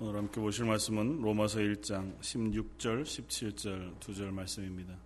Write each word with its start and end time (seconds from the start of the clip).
오늘 0.00 0.14
함께 0.14 0.40
보실 0.40 0.64
말씀은 0.64 1.22
로마서 1.22 1.58
1장 1.58 2.16
16절, 2.20 3.02
17절 3.02 3.98
두 3.98 4.14
절 4.14 4.30
말씀입니다. 4.30 4.96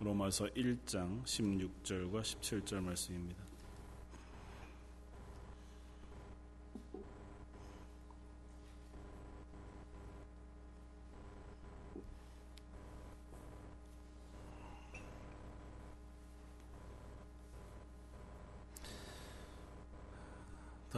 로마서 0.00 0.46
1장 0.46 1.22
16절과 1.22 2.22
17절 2.22 2.80
말씀입니다. 2.80 3.49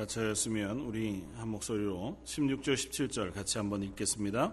다 0.03 0.07
차였으면 0.07 0.81
우리 0.81 1.23
한 1.37 1.49
목소리로 1.51 2.19
16절 2.25 2.75
17절 2.75 3.33
같이 3.33 3.59
한번 3.59 3.85
읽겠습니다. 3.85 4.53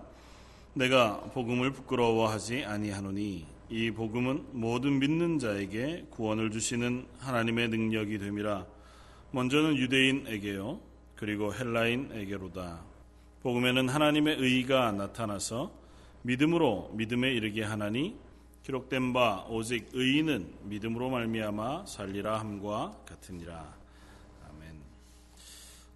내가 0.75 1.21
복음을 1.33 1.71
부끄러워하지 1.71 2.65
아니하노니 2.65 3.47
이 3.71 3.89
복음은 3.89 4.49
모든 4.51 4.99
믿는 4.99 5.39
자에게 5.39 6.05
구원을 6.11 6.51
주시는 6.51 7.07
하나님의 7.17 7.69
능력이 7.69 8.19
됨이라. 8.19 8.67
먼저는 9.31 9.77
유대인에게요. 9.77 10.79
그리고 11.15 11.51
헬라인에게로다. 11.51 12.83
복음에는 13.41 13.89
하나님의 13.89 14.35
의가 14.37 14.91
나타나서 14.91 15.71
믿음으로 16.21 16.91
믿음에 16.93 17.33
이르게 17.33 17.63
하나니 17.63 18.15
기록된 18.61 19.13
바 19.13 19.47
오직 19.49 19.89
의인은 19.93 20.53
믿음으로 20.65 21.09
말미암아 21.09 21.87
살리라 21.87 22.39
함과 22.39 22.99
같으니라 23.07 23.78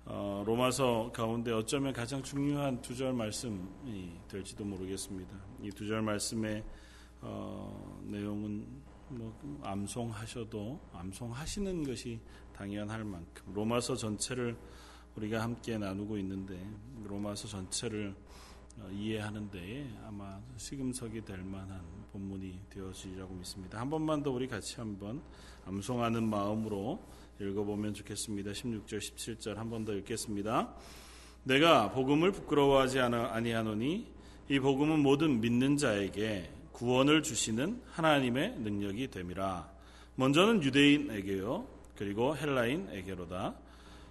어, 0.06 0.44
로마서 0.46 1.12
가운데 1.14 1.52
어쩌면 1.52 1.94
가장 1.94 2.22
중요한 2.22 2.82
두 2.82 2.94
절 2.96 3.14
말씀이 3.14 4.12
될지도 4.28 4.66
모르겠습니다. 4.66 5.36
이 5.62 5.70
두 5.72 5.88
절 5.88 6.02
말씀의 6.02 6.64
어, 7.22 8.02
내용은 8.04 8.66
뭐 9.08 9.34
암송하셔도 9.64 10.80
암송하시는 10.94 11.84
것이 11.84 12.20
당연할 12.54 13.04
만큼 13.06 13.54
로마서 13.54 13.96
전체를 13.96 14.58
우리가 15.16 15.42
함께 15.42 15.78
나누고 15.78 16.18
있는데 16.18 16.60
로마서 17.06 17.48
전체를 17.48 18.14
어, 18.80 18.90
이해하는 18.92 19.50
데에 19.52 19.88
아마 20.06 20.42
시금석이 20.58 21.24
될 21.24 21.44
만한 21.44 21.82
본문이 22.12 22.60
되어지리라고 22.70 23.34
믿습니다. 23.36 23.80
한 23.80 23.90
번만 23.90 24.22
더 24.22 24.32
우리 24.32 24.48
같이 24.48 24.76
한번 24.78 25.22
암송하는 25.66 26.28
마음으로 26.28 27.00
읽어보면 27.42 27.94
좋겠습니다. 27.94 28.52
16절, 28.52 28.98
17절 29.00 29.56
한 29.56 29.70
번 29.70 29.86
더 29.86 29.94
읽겠습니다. 29.94 30.74
내가 31.44 31.92
복음을 31.92 32.32
부끄러워하지 32.32 33.00
아니하노니 33.00 34.08
이 34.50 34.60
복음은 34.60 35.00
모든 35.00 35.42
믿는 35.42 35.78
자에게 35.78 36.50
구원을 36.72 37.24
주시는 37.24 37.82
하나님의 37.92 38.56
능력이 38.60 39.10
됨이라. 39.10 39.70
먼저는 40.16 40.64
유대인에게요. 40.64 41.68
그리고 41.98 42.36
헬라인에게로다. 42.36 43.56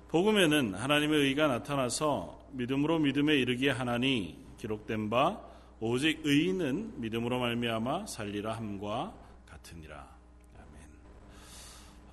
복음에는 0.08 0.74
하나님의 0.74 1.20
의가 1.20 1.46
나타나서 1.48 2.48
믿음으로 2.52 2.98
믿음에 2.98 3.34
이르게 3.34 3.70
하나니 3.70 4.36
기록된 4.58 5.08
바 5.10 5.40
오직 5.80 6.20
의인은 6.24 7.00
믿음으로 7.00 7.38
말미암아 7.40 8.06
살리라 8.06 8.56
함과 8.56 9.14
같으니라. 9.46 10.11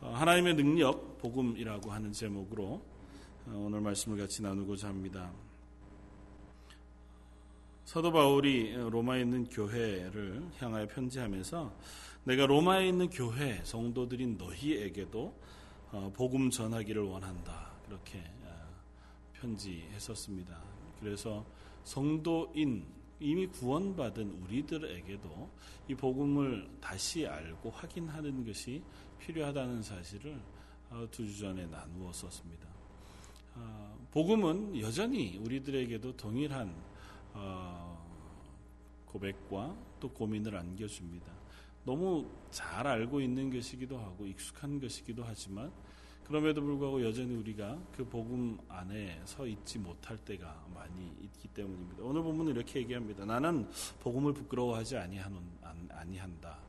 어, 0.02 0.14
하나님의 0.14 0.56
능력 0.56 1.18
복음이라고 1.18 1.92
하는 1.92 2.14
제목으로 2.14 2.82
어, 3.48 3.64
오늘 3.66 3.82
말씀을 3.82 4.18
같이 4.18 4.42
나누고자 4.42 4.88
합니다. 4.88 5.30
사도 7.84 8.10
바울이 8.10 8.76
로마에 8.76 9.22
있는 9.22 9.44
교회를 9.50 10.48
향하여 10.58 10.88
편지하면서 10.88 11.74
내가 12.24 12.46
로마에 12.46 12.88
있는 12.88 13.10
교회 13.10 13.60
성도들인 13.64 14.38
너희에게도 14.38 15.34
어, 15.92 16.14
복음 16.16 16.50
전하기를 16.50 17.02
원한다. 17.04 17.74
그렇게 17.86 18.24
편지했었습니다. 19.34 20.62
그래서 21.02 21.46
성도인 21.84 22.86
이미 23.20 23.48
구원받은 23.48 24.44
우리들에게도 24.44 25.50
이 25.90 25.96
복음을 25.96 26.70
다시 26.80 27.28
알고 27.28 27.70
확인하는 27.72 28.46
것이 28.46 28.82
필요하다는 29.20 29.84
사실을 29.84 30.40
어, 30.90 31.08
두주 31.12 31.40
전에 31.40 31.68
나누었었습니다. 31.68 32.68
어, 33.56 34.08
복음은 34.12 34.80
여전히 34.80 35.38
우리들에게도 35.38 36.18
동일한 36.18 36.76
어, 37.34 38.00
고백과 39.06 39.76
또 40.00 40.10
고민을 40.10 40.56
안겨줍니다. 40.56 41.32
너무 41.86 42.30
잘 42.52 42.88
알고 42.88 43.22
있는 43.22 43.52
것이기도 43.52 43.98
하고 43.98 44.26
익숙한 44.26 44.80
것이기도 44.80 45.24
하지만 45.26 45.72
그럼에도 46.26 46.62
불구하고 46.62 47.04
여전히 47.04 47.36
우리가 47.36 47.80
그 47.92 48.08
복음 48.08 48.60
안에 48.68 49.20
서 49.26 49.48
있지 49.48 49.80
못할 49.80 50.16
때가 50.18 50.68
많이 50.76 51.12
있기 51.24 51.48
때문입니다. 51.48 52.04
오늘 52.04 52.22
본문은 52.22 52.52
이렇게 52.54 52.80
얘기합니다. 52.82 53.26
나는 53.26 53.68
복음을 54.00 54.34
부끄러워하지 54.34 54.98
아니한다. 54.98 56.69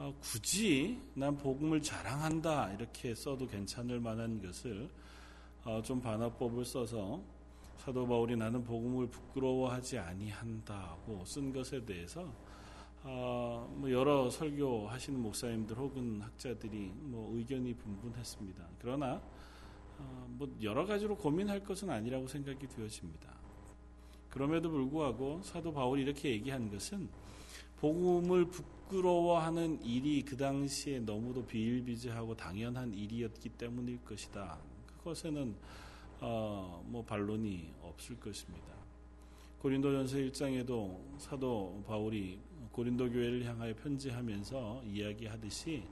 어, 0.00 0.14
굳이 0.18 0.98
난 1.12 1.36
복음을 1.36 1.82
자랑한다 1.82 2.72
이렇게 2.72 3.14
써도 3.14 3.46
괜찮을 3.46 4.00
만한 4.00 4.40
것을 4.40 4.88
어, 5.62 5.82
좀 5.82 6.00
반어법을 6.00 6.64
써서 6.64 7.22
사도 7.76 8.08
바울이 8.08 8.34
나는 8.34 8.64
복음을 8.64 9.08
부끄러워하지 9.08 9.98
아니한다고 9.98 11.22
쓴 11.26 11.52
것에 11.52 11.84
대해서 11.84 12.32
어, 13.02 13.70
뭐 13.76 13.90
여러 13.90 14.30
설교하시는 14.30 15.20
목사님들 15.20 15.76
혹은 15.76 16.22
학자들이 16.22 16.92
뭐 16.94 17.36
의견이 17.36 17.74
분분했습니다. 17.74 18.68
그러나 18.80 19.20
어, 19.98 20.26
뭐 20.30 20.48
여러 20.62 20.86
가지로 20.86 21.14
고민할 21.14 21.62
것은 21.62 21.90
아니라고 21.90 22.26
생각이 22.26 22.66
되어집니다. 22.68 23.28
그럼에도 24.30 24.70
불구하고 24.70 25.42
사도 25.42 25.74
바울이 25.74 26.00
이렇게 26.00 26.30
얘기한 26.30 26.70
것은 26.70 27.06
복음을 27.80 28.44
부끄러워하는 28.44 29.82
일이 29.82 30.22
그 30.22 30.36
당시에 30.36 31.00
너무도 31.00 31.46
비일비재하고 31.46 32.36
당연한 32.36 32.92
일이었기 32.92 33.48
때문일 33.50 34.04
것이다. 34.04 34.58
그것에는 34.98 35.54
어, 36.20 36.84
뭐 36.86 37.02
반론이 37.02 37.72
없을 37.82 38.20
것입니다. 38.20 38.66
고린도전서 39.62 40.16
1장에도 40.16 41.18
사도 41.18 41.82
바울이 41.86 42.38
고린도 42.72 43.10
교회를 43.10 43.44
향하여 43.44 43.74
편지하면서 43.76 44.82
이야기하듯이 44.86 45.82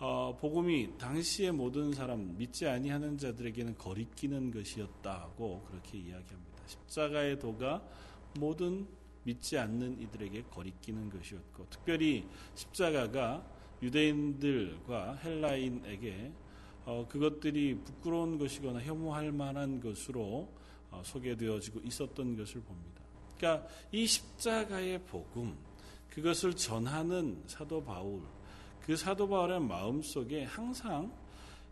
어, 0.00 0.36
복음이 0.40 0.96
당시의 0.98 1.52
모든 1.52 1.92
사람 1.92 2.36
믿지 2.36 2.66
아니하는 2.66 3.18
자들에게는 3.18 3.76
거리끼는 3.76 4.50
것이었다고 4.50 5.62
그렇게 5.68 5.98
이야기합니다. 5.98 6.62
십자가의 6.66 7.38
도가 7.38 7.82
모든 8.38 8.86
믿지 9.24 9.58
않는 9.58 10.00
이들에게 10.00 10.44
거리끼는 10.50 11.10
것이었고 11.10 11.66
특별히 11.70 12.26
십자가가 12.54 13.44
유대인들과 13.82 15.16
헬라인에게 15.16 16.32
어, 16.84 17.06
그것들이 17.08 17.78
부끄러운 17.84 18.38
것이거나 18.38 18.80
혐오할 18.80 19.32
만한 19.32 19.80
것으로 19.80 20.48
어, 20.90 21.02
소개되어지고 21.04 21.80
있었던 21.80 22.36
것을 22.36 22.62
봅니다. 22.62 23.02
그러니까 23.36 23.68
이 23.92 24.06
십자가의 24.06 25.04
복음 25.04 25.56
그것을 26.10 26.54
전하는 26.54 27.42
사도 27.46 27.82
바울 27.82 28.22
그 28.80 28.96
사도 28.96 29.28
바울의 29.28 29.60
마음 29.60 30.02
속에 30.02 30.44
항상 30.44 31.12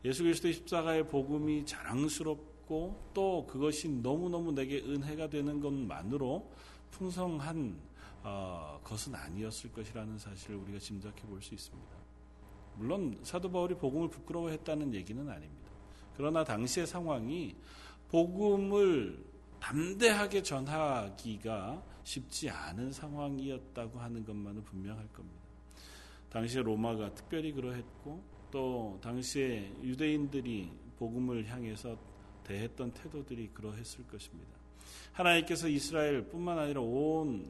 예수 0.04 0.22
그리스도의 0.22 0.54
십자가의 0.54 1.08
복음이 1.08 1.66
자랑스럽고 1.66 3.10
또 3.12 3.46
그것이 3.46 3.88
너무너무 3.88 4.52
내게 4.52 4.78
은혜가 4.80 5.28
되는 5.28 5.60
것만으로 5.60 6.48
풍성한 6.90 7.78
어, 8.22 8.80
것은 8.84 9.14
아니었을 9.14 9.72
것이라는 9.72 10.18
사실을 10.18 10.56
우리가 10.56 10.78
짐작해 10.78 11.22
볼 11.22 11.40
수 11.40 11.54
있습니다. 11.54 11.96
물론 12.76 13.18
사도 13.22 13.50
바울이 13.50 13.74
복음을 13.74 14.08
부끄러워했다는 14.08 14.94
얘기는 14.94 15.28
아닙니다. 15.28 15.70
그러나 16.16 16.44
당시의 16.44 16.86
상황이 16.86 17.56
복음을 18.08 19.24
담대하게 19.60 20.42
전하기가 20.42 21.82
쉽지 22.04 22.48
않은 22.50 22.92
상황이었다고 22.92 23.98
하는 23.98 24.24
것만은 24.24 24.64
분명할 24.64 25.06
겁니다. 25.08 25.42
당시에 26.30 26.62
로마가 26.62 27.14
특별히 27.14 27.52
그러했고 27.52 28.22
또 28.50 28.98
당시에 29.02 29.72
유대인들이 29.82 30.72
복음을 30.98 31.46
향해서 31.46 31.98
대했던 32.44 32.92
태도들이 32.92 33.48
그러했을 33.48 34.06
것입니다. 34.06 34.57
하나님께서 35.12 35.68
이스라엘뿐만 35.68 36.58
아니라 36.58 36.80
온 36.80 37.46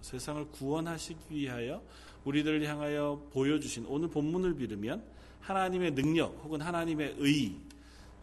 세상을 0.00 0.46
구원하시기 0.50 1.34
위하여 1.34 1.82
우리들을 2.24 2.66
향하여 2.66 3.28
보여주신 3.32 3.86
오늘 3.86 4.08
본문을 4.08 4.54
빌으면 4.54 5.02
하나님의 5.40 5.94
능력 5.94 6.40
혹은 6.44 6.60
하나님의 6.60 7.16
의 7.18 7.56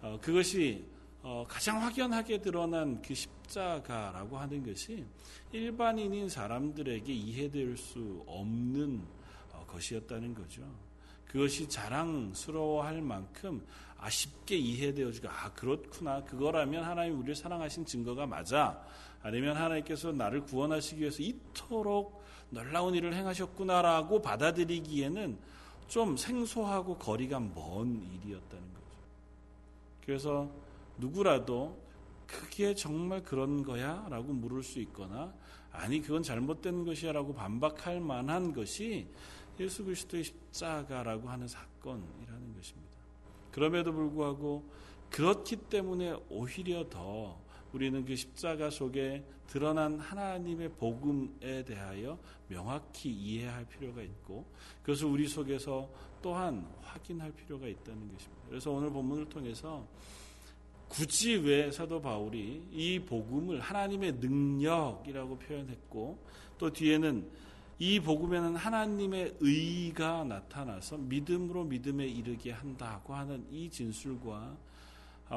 어, 0.01 0.17
그것이 0.21 0.85
어, 1.21 1.45
가장 1.47 1.81
확연하게 1.83 2.41
드러난 2.41 3.01
그 3.01 3.13
십자가라고 3.13 4.37
하는 4.37 4.65
것이 4.65 5.05
일반인인 5.51 6.29
사람들에게 6.29 7.11
이해될 7.11 7.75
수 7.75 8.23
없는 8.25 9.01
어, 9.51 9.65
것이었다는 9.67 10.33
거죠. 10.33 10.63
그것이 11.29 11.69
자랑스러워할 11.69 13.01
만큼 13.01 13.65
아 13.97 14.09
쉽게 14.09 14.57
이해되어지고 14.57 15.29
아 15.29 15.53
그렇구나 15.53 16.23
그거라면 16.23 16.83
하나님 16.83 17.19
우리를 17.19 17.35
사랑하신 17.35 17.85
증거가 17.85 18.25
맞아 18.25 18.81
아니면 19.21 19.55
하나님께서 19.55 20.11
나를 20.11 20.41
구원하시기 20.41 21.01
위해서 21.01 21.21
이토록 21.21 22.23
놀라운 22.49 22.95
일을 22.95 23.13
행하셨구나라고 23.13 24.21
받아들이기에는 24.21 25.37
좀 25.87 26.17
생소하고 26.17 26.97
거리가 26.97 27.39
먼 27.39 28.01
일이었다는 28.01 28.73
거죠. 28.73 28.85
그래서 30.05 30.49
누구라도 30.97 31.77
그게 32.25 32.73
정말 32.73 33.23
그런 33.23 33.63
거야? 33.63 34.05
라고 34.09 34.33
물을 34.33 34.63
수 34.63 34.79
있거나 34.79 35.33
아니 35.71 36.01
그건 36.01 36.23
잘못된 36.23 36.85
것이야 36.85 37.11
라고 37.11 37.33
반박할 37.33 37.99
만한 37.99 38.53
것이 38.53 39.07
예수 39.59 39.83
그리스도의 39.83 40.23
십자가라고 40.23 41.29
하는 41.29 41.47
사건이라는 41.47 42.55
것입니다. 42.55 42.89
그럼에도 43.51 43.91
불구하고 43.91 44.63
그렇기 45.09 45.55
때문에 45.55 46.15
오히려 46.29 46.87
더 46.89 47.39
우리는 47.73 48.03
그 48.05 48.15
십자가 48.15 48.69
속에 48.69 49.23
드러난 49.47 49.99
하나님의 49.99 50.69
복음에 50.73 51.63
대하여 51.65 52.19
명확히 52.47 53.11
이해할 53.11 53.65
필요가 53.65 54.01
있고 54.01 54.45
그것을 54.81 55.07
우리 55.07 55.27
속에서 55.27 55.89
또한 56.21 56.67
확인할 56.81 57.31
필요가 57.31 57.67
있다는 57.67 58.11
것입니다. 58.11 58.43
그래서 58.47 58.71
오늘 58.71 58.89
본문을 58.91 59.29
통해서 59.29 59.87
굳이 60.87 61.35
왜 61.35 61.71
사도 61.71 62.01
바울이 62.01 62.63
이 62.71 62.99
복음을 62.99 63.59
하나님의 63.59 64.13
능력이라고 64.13 65.37
표현했고 65.37 66.19
또 66.57 66.73
뒤에는 66.73 67.29
이 67.81 68.01
복음에는 68.01 68.57
하나님의 68.57 69.37
의가 69.39 70.25
나타나서 70.25 70.97
믿음으로 70.97 71.63
믿음에 71.63 72.05
이르게 72.05 72.51
한다고 72.51 73.15
하는 73.15 73.47
이 73.49 73.69
진술과 73.69 74.57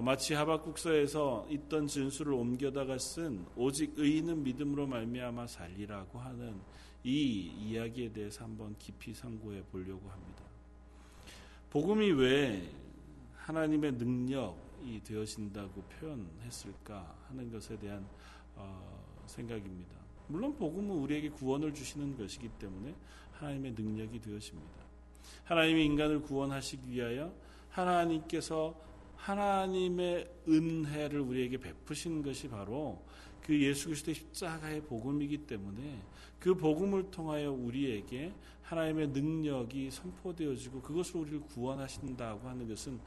마치 0.02 0.34
하박국서에서 0.34 1.46
있던 1.50 1.86
진술을 1.86 2.32
옮겨다가 2.32 2.98
쓴 2.98 3.46
오직 3.54 3.92
의인은 3.96 4.42
믿음으로 4.42 4.88
말미암아 4.88 5.46
살리라고 5.46 6.18
하는 6.18 6.60
이 7.04 7.52
이야기에 7.60 8.12
대해서 8.12 8.42
한번 8.42 8.74
깊이 8.76 9.14
상고해 9.14 9.62
보려고 9.70 10.10
합니다. 10.10 10.42
복음이 11.70 12.10
왜 12.10 12.68
하나님의 13.36 13.92
능력이 13.92 15.02
되어진다고 15.04 15.82
표현했을까 15.82 17.14
하는 17.28 17.52
것에 17.52 17.78
대한 17.78 18.04
어, 18.56 19.22
생각입니다. 19.26 20.01
물론 20.32 20.56
복음은 20.56 20.96
우리에게 20.96 21.29
구원을 21.29 21.75
주시는 21.75 22.17
것이기 22.17 22.49
때문에 22.58 22.94
하나님의 23.32 23.73
능력이 23.73 24.19
되어집니다. 24.19 24.82
하나님이 25.44 25.84
인간을 25.84 26.23
구원하시기 26.23 26.90
위하여 26.90 27.34
하나님께서 27.69 28.75
하나님의 29.17 30.26
은혜를 30.49 31.20
우리에게 31.20 31.58
베푸신 31.58 32.23
것이 32.23 32.49
바로 32.49 33.02
그 33.43 33.61
예수 33.61 33.87
그리스도의 33.88 34.14
십자가의 34.14 34.81
복음이기 34.84 35.37
때문에 35.46 36.02
그 36.38 36.55
복음을 36.55 37.11
통하여 37.11 37.52
우리에게 37.52 38.32
하나님의 38.62 39.08
능력이 39.08 39.90
선포되어지고 39.90 40.81
그것을 40.81 41.17
우리를 41.20 41.40
구원하신다고 41.40 42.49
하는 42.49 42.67
것은 42.67 42.99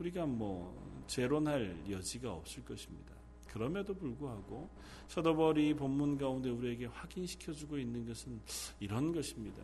우리가 0.00 0.26
뭐 0.26 1.04
재론할 1.06 1.84
여지가 1.88 2.32
없을 2.32 2.64
것입니다. 2.64 3.21
그럼에도 3.52 3.94
불구하고 3.94 4.68
서더벌이 5.08 5.74
본문 5.74 6.16
가운데 6.16 6.48
우리에게 6.50 6.86
확인시켜주고 6.86 7.78
있는 7.78 8.06
것은 8.06 8.40
이런 8.80 9.12
것입니다. 9.12 9.62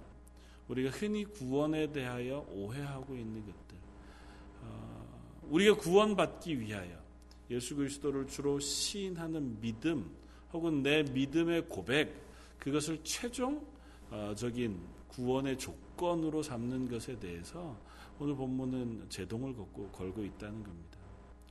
우리가 0.68 0.90
흔히 0.90 1.24
구원에 1.24 1.90
대하여 1.90 2.46
오해하고 2.50 3.16
있는 3.16 3.40
것들. 3.40 3.78
어, 4.62 5.42
우리가 5.48 5.76
구원받기 5.76 6.60
위하여 6.60 6.98
예수 7.50 7.74
그리스도를 7.76 8.26
주로 8.26 8.60
시인하는 8.60 9.58
믿음 9.60 10.10
혹은 10.52 10.82
내 10.82 11.02
믿음의 11.02 11.68
고백 11.68 12.14
그것을 12.58 13.02
최종적인 13.02 14.78
구원의 15.08 15.58
조건으로 15.58 16.42
삼는 16.42 16.90
것에 16.90 17.18
대해서 17.18 17.76
오늘 18.18 18.34
본문은 18.34 19.06
제동을 19.08 19.54
걷고 19.54 19.88
걸고 19.88 20.24
있다는 20.24 20.62
겁니다. 20.62 20.97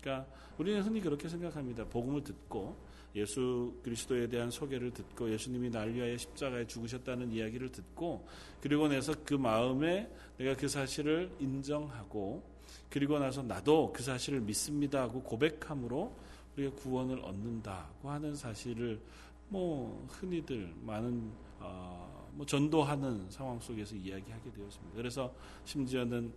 그러니까 0.08 0.26
우리는 0.58 0.82
흔히 0.82 1.02
그렇게 1.02 1.28
생각합니다. 1.28 1.84
복음을 1.86 2.24
듣고 2.24 2.78
예수 3.16 3.74
그리스도에 3.84 4.28
대한 4.28 4.50
소개를 4.50 4.92
듣고 4.92 5.30
예수님이 5.30 5.70
날 5.70 5.94
위하여 5.94 6.18
십자가에 6.18 6.66
죽으셨다는 6.66 7.32
이야기를 7.32 7.70
듣고 7.70 8.26
그리고 8.62 8.88
나서 8.88 9.14
그 9.26 9.34
마음에 9.34 10.10
내가 10.38 10.56
그 10.56 10.70
사실을 10.70 11.30
인정하고 11.40 12.42
그리고 12.90 13.20
나서 13.20 13.44
나도 13.44 13.92
그 13.92 14.02
사실을 14.02 14.40
믿습니다 14.42 15.02
하고 15.02 15.22
고백함으로 15.22 16.16
우리가 16.56 16.76
구원을 16.76 17.20
얻는다고 17.20 18.10
하는 18.10 18.34
사실을 18.36 19.02
뭐 19.50 20.08
흔히들 20.10 20.74
많은 20.84 21.32
어, 21.60 22.30
뭐 22.34 22.46
전도하는 22.46 23.30
상황 23.30 23.60
속에서 23.60 23.96
이야기하게 23.96 24.52
되었습니다. 24.52 24.96
그래서 24.96 25.34
심지어는 25.66 26.32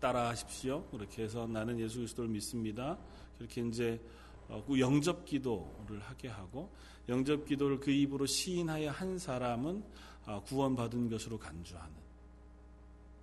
따라 0.00 0.30
하십시오. 0.30 0.84
그렇게 0.90 1.22
해서 1.22 1.46
나는 1.46 1.78
예수 1.78 1.98
그리스도를 1.98 2.30
믿습니다. 2.30 2.98
그렇게 3.38 3.60
이제 3.60 4.00
어, 4.48 4.64
그 4.66 4.80
영접 4.80 5.24
기도를 5.24 6.00
하게 6.00 6.28
하고 6.28 6.70
영접 7.08 7.46
기도를 7.46 7.78
그 7.78 7.90
입으로 7.90 8.26
시인하여 8.26 8.90
한 8.90 9.18
사람은 9.18 9.84
어, 10.26 10.42
구원받은 10.44 11.10
것으로 11.10 11.38
간주하는. 11.38 11.94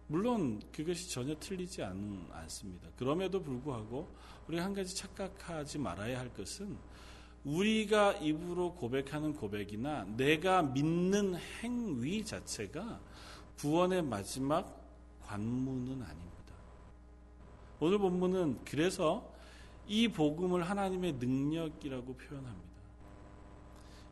물론 0.07 0.61
그것이 0.71 1.09
전혀 1.09 1.35
틀리지 1.37 1.83
않, 1.83 2.27
않습니다. 2.31 2.87
그럼에도 2.95 3.41
불구하고 3.41 4.07
우리가 4.47 4.63
한 4.63 4.73
가지 4.73 4.95
착각하지 4.95 5.79
말아야 5.79 6.19
할 6.19 6.33
것은 6.33 6.77
우리가 7.43 8.13
입으로 8.13 8.73
고백하는 8.73 9.33
고백이나 9.33 10.05
내가 10.15 10.61
믿는 10.63 11.35
행위 11.35 12.23
자체가 12.23 13.01
구원의 13.57 14.03
마지막 14.03 14.85
관문은 15.23 16.01
아닙니다. 16.01 16.26
오늘 17.79 17.99
본문은 17.99 18.59
그래서 18.65 19.31
이 19.87 20.07
복음을 20.07 20.63
하나님의 20.63 21.13
능력이라고 21.13 22.15
표현합니다. 22.15 22.67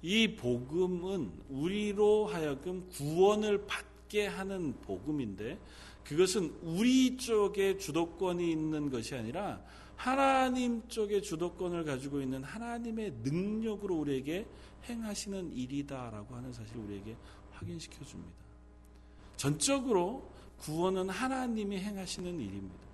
이 0.02 0.36
복음은 0.36 1.32
우리로 1.50 2.28
하여금 2.28 2.88
구원을 2.90 3.66
받게 3.66 4.28
하는 4.28 4.80
복음인데 4.82 5.60
그것은 6.04 6.56
우리 6.62 7.18
쪽에 7.18 7.78
주도권이 7.78 8.52
있는 8.52 8.92
것이 8.92 9.16
아니라 9.16 9.62
하나님 9.96 10.88
쪽에 10.88 11.22
주도권을 11.22 11.84
가지고 11.86 12.22
있는 12.22 12.44
하나님의 12.44 13.14
능력으로 13.24 13.96
우리에게 13.96 14.46
행하시는 14.88 15.54
일이다라고 15.54 16.36
하는 16.36 16.54
사실을 16.54 16.82
우리에게 16.82 17.16
확인시켜 17.52 18.06
줍니다. 18.06 18.32
전적으로 19.38 20.30
구원은 20.60 21.10
하나님이 21.10 21.80
행하시는 21.80 22.40
일입니다. 22.40 22.85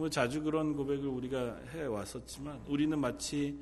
뭐 0.00 0.08
자주 0.08 0.42
그런 0.42 0.74
고백을 0.74 1.06
우리가 1.06 1.58
해 1.74 1.84
왔었지만 1.84 2.62
우리는 2.66 2.98
마치 2.98 3.58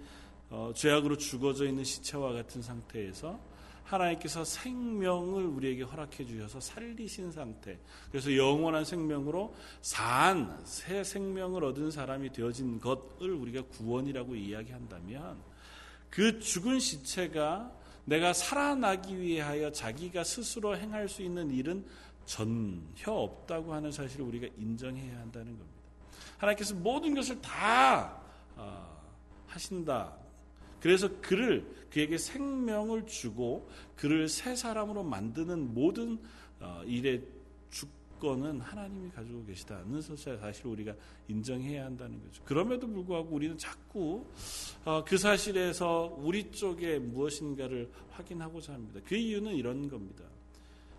어, 0.51 0.71
죄악으로 0.73 1.17
죽어져 1.17 1.67
있는 1.67 1.83
시체와 1.83 2.33
같은 2.33 2.63
상태에서 2.63 3.41
하나님께서 3.83 4.45
생명을 4.45 5.45
우리에게 5.45 5.83
허락해 5.83 6.25
주셔서 6.25 6.61
살리신 6.61 7.33
상태. 7.33 7.77
그래서 8.13 8.37
영원한 8.37 8.85
생명으로 8.85 9.53
산, 9.81 10.61
새 10.65 11.03
생명을 11.03 11.65
얻은 11.65 11.91
사람이 11.91 12.31
되어진 12.31 12.79
것을 12.79 13.33
우리가 13.33 13.63
구원이라고 13.63 14.37
이야기한다면 14.37 15.39
그 16.09 16.39
죽은 16.39 16.79
시체가 16.79 17.73
내가 18.05 18.33
살아나기 18.33 19.19
위하여 19.21 19.73
자기가 19.73 20.23
스스로 20.23 20.77
행할 20.77 21.09
수 21.09 21.23
있는 21.23 21.51
일은 21.51 21.85
전혀 22.27 23.07
없다고 23.07 23.75
하는 23.75 23.91
사실을 23.91 24.25
우리가 24.25 24.47
인정해야 24.57 25.19
한다는 25.19 25.59
겁니다. 25.59 25.78
하나님께서 26.39 26.75
모든 26.75 27.15
것을 27.15 27.41
다 27.41 28.21
어, 28.57 29.03
하신다. 29.47 30.17
그래서 30.81 31.09
그를 31.21 31.67
그에게 31.91 32.19
생명을 32.19 33.07
주고 33.07 33.69
그를 33.97 34.29
새 34.29 34.55
사람으로 34.55 35.03
만드는 35.03 35.75
모든 35.75 36.19
어, 36.61 36.83
일의 36.87 37.23
주권은 37.71 38.61
하나님이 38.61 39.11
가지고 39.11 39.45
계시다는 39.45 40.01
사실을 40.01 40.71
우리가 40.73 40.95
인정해야 41.29 41.85
한다는 41.85 42.21
거죠. 42.23 42.43
그럼에도 42.45 42.87
불구하고 42.87 43.35
우리는 43.35 43.57
자꾸 43.59 44.25
어, 44.85 45.05
그 45.05 45.19
사실에서 45.19 46.17
우리 46.19 46.51
쪽에 46.51 46.99
무엇인가를 46.99 47.91
확인하고자 48.11 48.75
합니다. 48.75 49.01
그 49.07 49.17
이유는 49.17 49.55
이런 49.55 49.89
겁니다. 49.89 50.25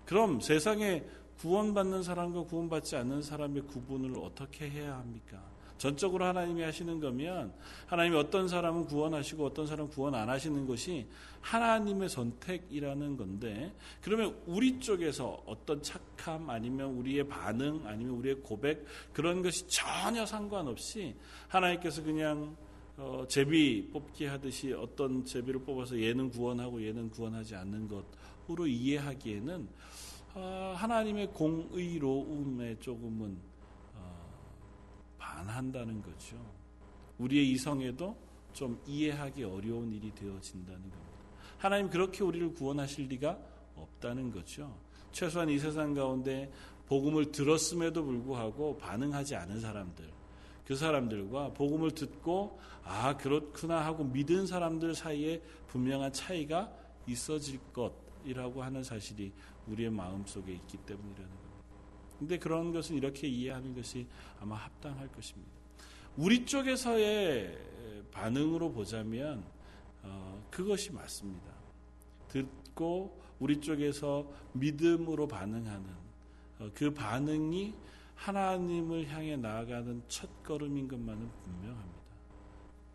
그럼 0.05 0.41
세상에 0.41 1.03
구원받는 1.39 2.03
사람과 2.03 2.43
구원받지 2.43 2.95
않는 2.97 3.21
사람의 3.21 3.63
구분을 3.63 4.17
어떻게 4.19 4.69
해야 4.69 4.95
합니까? 4.95 5.41
전적으로 5.77 6.25
하나님이 6.25 6.61
하시는 6.61 6.99
거면 6.99 7.53
하나님이 7.87 8.17
어떤 8.17 8.49
사람은 8.49 8.85
구원하시고 8.85 9.45
어떤 9.45 9.65
사람은 9.65 9.89
구원 9.89 10.13
안 10.13 10.29
하시는 10.29 10.67
것이 10.67 11.07
하나님의 11.39 12.09
선택이라는 12.09 13.15
건데 13.15 13.73
그러면 14.01 14.35
우리 14.45 14.77
쪽에서 14.79 15.41
어떤 15.45 15.81
착함 15.81 16.49
아니면 16.49 16.97
우리의 16.97 17.25
반응 17.29 17.81
아니면 17.85 18.15
우리의 18.15 18.35
고백 18.41 18.85
그런 19.13 19.41
것이 19.41 19.65
전혀 19.69 20.25
상관없이 20.25 21.15
하나님께서 21.47 22.03
그냥 22.03 22.57
어, 22.97 23.23
제비 23.29 23.89
뽑기 23.93 24.25
하듯이 24.25 24.73
어떤 24.73 25.23
제비를 25.23 25.61
뽑아서 25.61 25.97
얘는 25.97 26.29
구원하고 26.31 26.85
얘는 26.85 27.09
구원하지 27.09 27.55
않는 27.55 27.87
것으로 27.87 28.67
이해하기에는 28.67 29.65
어, 29.65 30.08
하나님의 30.75 31.27
공의로움에 31.33 32.79
조금은 32.79 33.37
어, 33.95 34.29
반한다는 35.17 36.01
거죠. 36.01 36.37
우리의 37.17 37.51
이성에도 37.51 38.15
좀 38.53 38.81
이해하기 38.85 39.43
어려운 39.43 39.91
일이 39.91 40.13
되어진다는 40.13 40.81
겁니다. 40.81 41.09
하나님 41.57 41.89
그렇게 41.89 42.23
우리를 42.23 42.53
구원하실 42.53 43.07
리가 43.07 43.37
없다는 43.75 44.31
거죠. 44.31 44.77
최소한 45.11 45.49
이 45.49 45.59
세상 45.59 45.93
가운데 45.93 46.51
복음을 46.87 47.31
들었음에도 47.31 48.03
불구하고 48.03 48.77
반응하지 48.77 49.35
않은 49.35 49.59
사람들, 49.59 50.09
그 50.65 50.75
사람들과 50.75 51.53
복음을 51.53 51.91
듣고 51.91 52.59
아 52.83 53.15
그렇구나 53.17 53.85
하고 53.85 54.03
믿은 54.03 54.47
사람들 54.47 54.95
사이에 54.95 55.41
분명한 55.67 56.13
차이가 56.13 56.71
있어질 57.07 57.59
것이라고 57.73 58.63
하는 58.63 58.83
사실이 58.83 59.31
우리의 59.71 59.89
마음 59.89 60.25
속에 60.25 60.53
있기 60.53 60.77
때문이라는 60.77 61.29
겁니다. 61.29 61.49
근데 62.17 62.37
그런 62.37 62.73
것은 62.73 62.95
이렇게 62.95 63.27
이해하는 63.27 63.73
것이 63.73 64.07
아마 64.39 64.55
합당할 64.55 65.07
것입니다. 65.09 65.51
우리 66.17 66.45
쪽에서의 66.45 67.57
반응으로 68.11 68.71
보자면 68.71 69.43
어, 70.01 70.45
그것이 70.49 70.91
맞습니다. 70.91 71.53
듣고 72.27 73.19
우리 73.39 73.59
쪽에서 73.59 74.29
믿음으로 74.53 75.27
반응하는 75.27 75.85
어, 76.59 76.69
그 76.73 76.93
반응이 76.93 77.73
하나님을 78.15 79.07
향해 79.07 79.37
나아가는 79.37 80.03
첫 80.09 80.43
걸음인 80.43 80.87
것만은 80.87 81.29
분명합니다. 81.43 81.99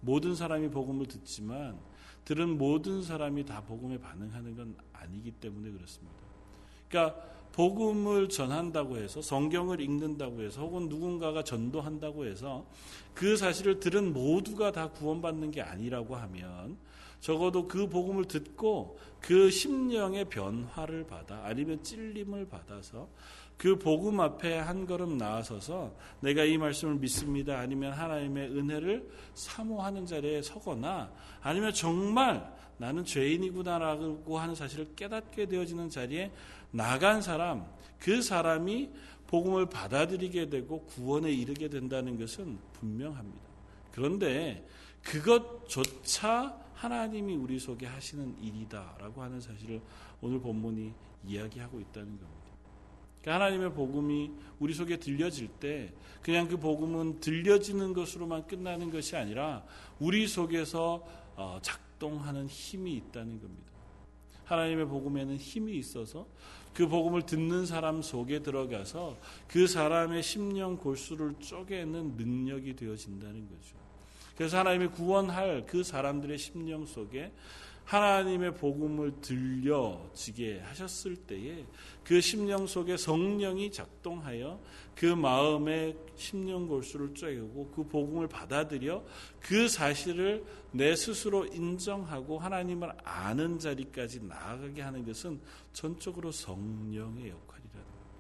모든 0.01 0.35
사람이 0.35 0.71
복음을 0.71 1.07
듣지만 1.07 1.81
들은 2.27 2.59
모든 2.59 3.03
사람이 3.03 3.45
다 3.47 3.63
복음에 3.63 3.99
반응하는 3.99 4.55
건 4.55 4.77
아니기 4.93 5.31
때문에 5.33 5.71
그렇습니다. 5.71 6.24
그러니까 6.95 7.21
복음을 7.51 8.29
전한다고 8.29 8.97
해서 8.99 9.21
성경을 9.21 9.81
읽는다고 9.81 10.43
해서 10.43 10.63
혹은 10.63 10.89
누군가가 10.89 11.43
전도한다고 11.43 12.27
해서 12.27 12.65
그 13.15 13.37
사실을 13.37 13.81
들은 13.81 14.13
모두가 14.13 14.71
다 14.71 14.89
구원받는 14.91 15.51
게 15.51 15.61
아니라고 15.61 16.15
하면 16.15 16.77
적어도 17.21 17.67
그 17.67 17.89
복음을 17.89 18.27
듣고 18.27 18.99
그 19.21 19.51
심령의 19.51 20.27
변화를 20.27 21.07
받아 21.07 21.43
아니면 21.45 21.83
찔림을 21.83 22.49
받아서 22.49 23.09
그 23.57 23.79
복음 23.79 24.21
앞에 24.21 24.59
한 24.59 24.87
걸음 24.87 25.17
나아서서 25.17 25.95
내가 26.21 26.45
이 26.45 26.59
말씀을 26.59 26.97
믿습니다. 26.97 27.59
아니면 27.59 27.93
하나님의 27.93 28.51
은혜를 28.51 29.09
사모하는 29.35 30.07
자리에 30.07 30.43
서거나 30.43 31.11
아니면 31.41 31.73
정말 31.73 32.53
나는 32.77 33.05
죄인이구나라고 33.05 34.39
하는 34.39 34.55
사실을 34.55 34.89
깨닫게 34.97 35.47
되어지는 35.47 35.89
자리에 35.89 36.33
나간 36.75 37.23
사람, 37.23 37.65
그 38.01 38.21
사람이 38.21 38.91
복음을 39.29 39.67
받아들이게 39.67 40.51
되고 40.51 40.83
구원에 40.87 41.31
이르게 41.31 41.69
된다는 41.69 42.19
것은 42.19 42.59
분명합니다. 42.75 43.45
그런데 43.93 44.67
그것조차 45.03 46.61
하나님이 46.75 47.37
우리 47.37 47.61
속에 47.61 47.87
하시는 47.87 48.37
일이다라고 48.43 49.23
하는 49.23 49.41
사실을 49.41 49.81
오늘 50.21 50.41
본문이 50.41 50.93
이야기하고 51.25 51.79
있다는 51.81 52.09
겁니다. 52.09 52.45
그러니까 53.23 53.45
하나님의 53.45 53.73
복음이 53.73 54.33
우리 54.59 54.75
속에 54.75 54.99
들려질 54.99 55.49
때 55.61 55.95
그냥 56.23 56.49
그 56.49 56.57
복음은 56.59 57.21
들려지는 57.21 57.93
것으로만 57.93 58.49
끝나는 58.49 58.91
것이 58.91 59.17
아니라 59.17 59.65
우리 60.01 60.27
속에서 60.27 61.07
어, 61.37 61.59
작동하는 61.63 62.49
힘이 62.49 62.97
있다는 62.97 63.41
겁니다. 63.41 63.75
하나님의 64.45 64.87
복음에는 64.87 65.37
힘이 65.37 65.77
있어서 65.79 66.27
그 66.75 66.89
복음을 66.89 67.23
듣는 67.23 67.67
사람 67.67 68.03
속에 68.03 68.41
들어가서 68.43 69.17
그 69.47 69.67
사람의 69.67 70.23
심령 70.23 70.77
골수를 70.77 71.35
쪼개는 71.39 72.17
능력이 72.17 72.75
되어진다는 72.75 73.49
거죠. 73.49 73.77
그래서 74.37 74.59
하나님이 74.59 74.89
구원할 74.89 75.65
그 75.67 75.85
사람들의 75.85 76.37
심령 76.37 76.85
속에 76.85 77.33
하나님의 77.85 78.55
복음을 78.55 79.21
들려지게 79.21 80.61
하셨을 80.61 81.17
때에 81.17 81.65
그 82.03 82.21
심령 82.21 82.67
속에 82.67 82.97
성령이 82.97 83.71
작동하여 83.71 84.61
그 84.95 85.07
마음의 85.07 85.97
심령 86.17 86.67
골수를 86.67 87.15
쪼개고 87.15 87.73
그 87.75 87.85
복음을 87.85 88.27
받아들여 88.29 89.05
그 89.41 89.69
사실을 89.69 90.45
내 90.71 90.97
스스로 90.97 91.47
인정하고 91.47 92.39
하나님을 92.39 92.93
아는 93.05 93.59
자리까지 93.59 94.25
나아가게 94.25 94.81
하는 94.81 95.05
것은 95.05 95.41
전적으로 95.73 96.33
성령의 96.33 97.29
역할이라는 97.29 97.47
겁니다. 97.49 98.15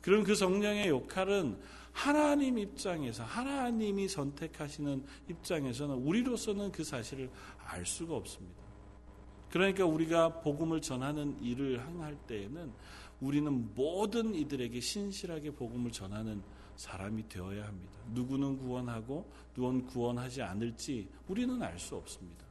그럼 0.00 0.22
그 0.22 0.34
성령의 0.34 0.88
역할은 0.88 1.58
하나님 1.94 2.58
입장에서 2.58 3.22
하나님이 3.24 4.08
선택하시는 4.08 5.04
입장에서는 5.30 5.94
우리로서는 5.94 6.72
그 6.72 6.82
사실을 6.82 7.30
알 7.64 7.86
수가 7.86 8.16
없습니다. 8.16 8.62
그러니까 9.48 9.86
우리가 9.86 10.40
복음을 10.40 10.80
전하는 10.80 11.40
일을 11.40 11.80
행할 11.86 12.16
때에는 12.26 12.72
우리는 13.20 13.74
모든 13.74 14.34
이들에게 14.34 14.80
신실하게 14.80 15.52
복음을 15.52 15.92
전하는 15.92 16.42
사람이 16.74 17.28
되어야 17.28 17.64
합니다. 17.64 17.92
누구는 18.12 18.58
구원하고 18.58 19.30
누구는 19.56 19.86
구원하지 19.86 20.42
않을지 20.42 21.08
우리는 21.28 21.62
알 21.62 21.78
수 21.78 21.94
없습니다. 21.94 22.43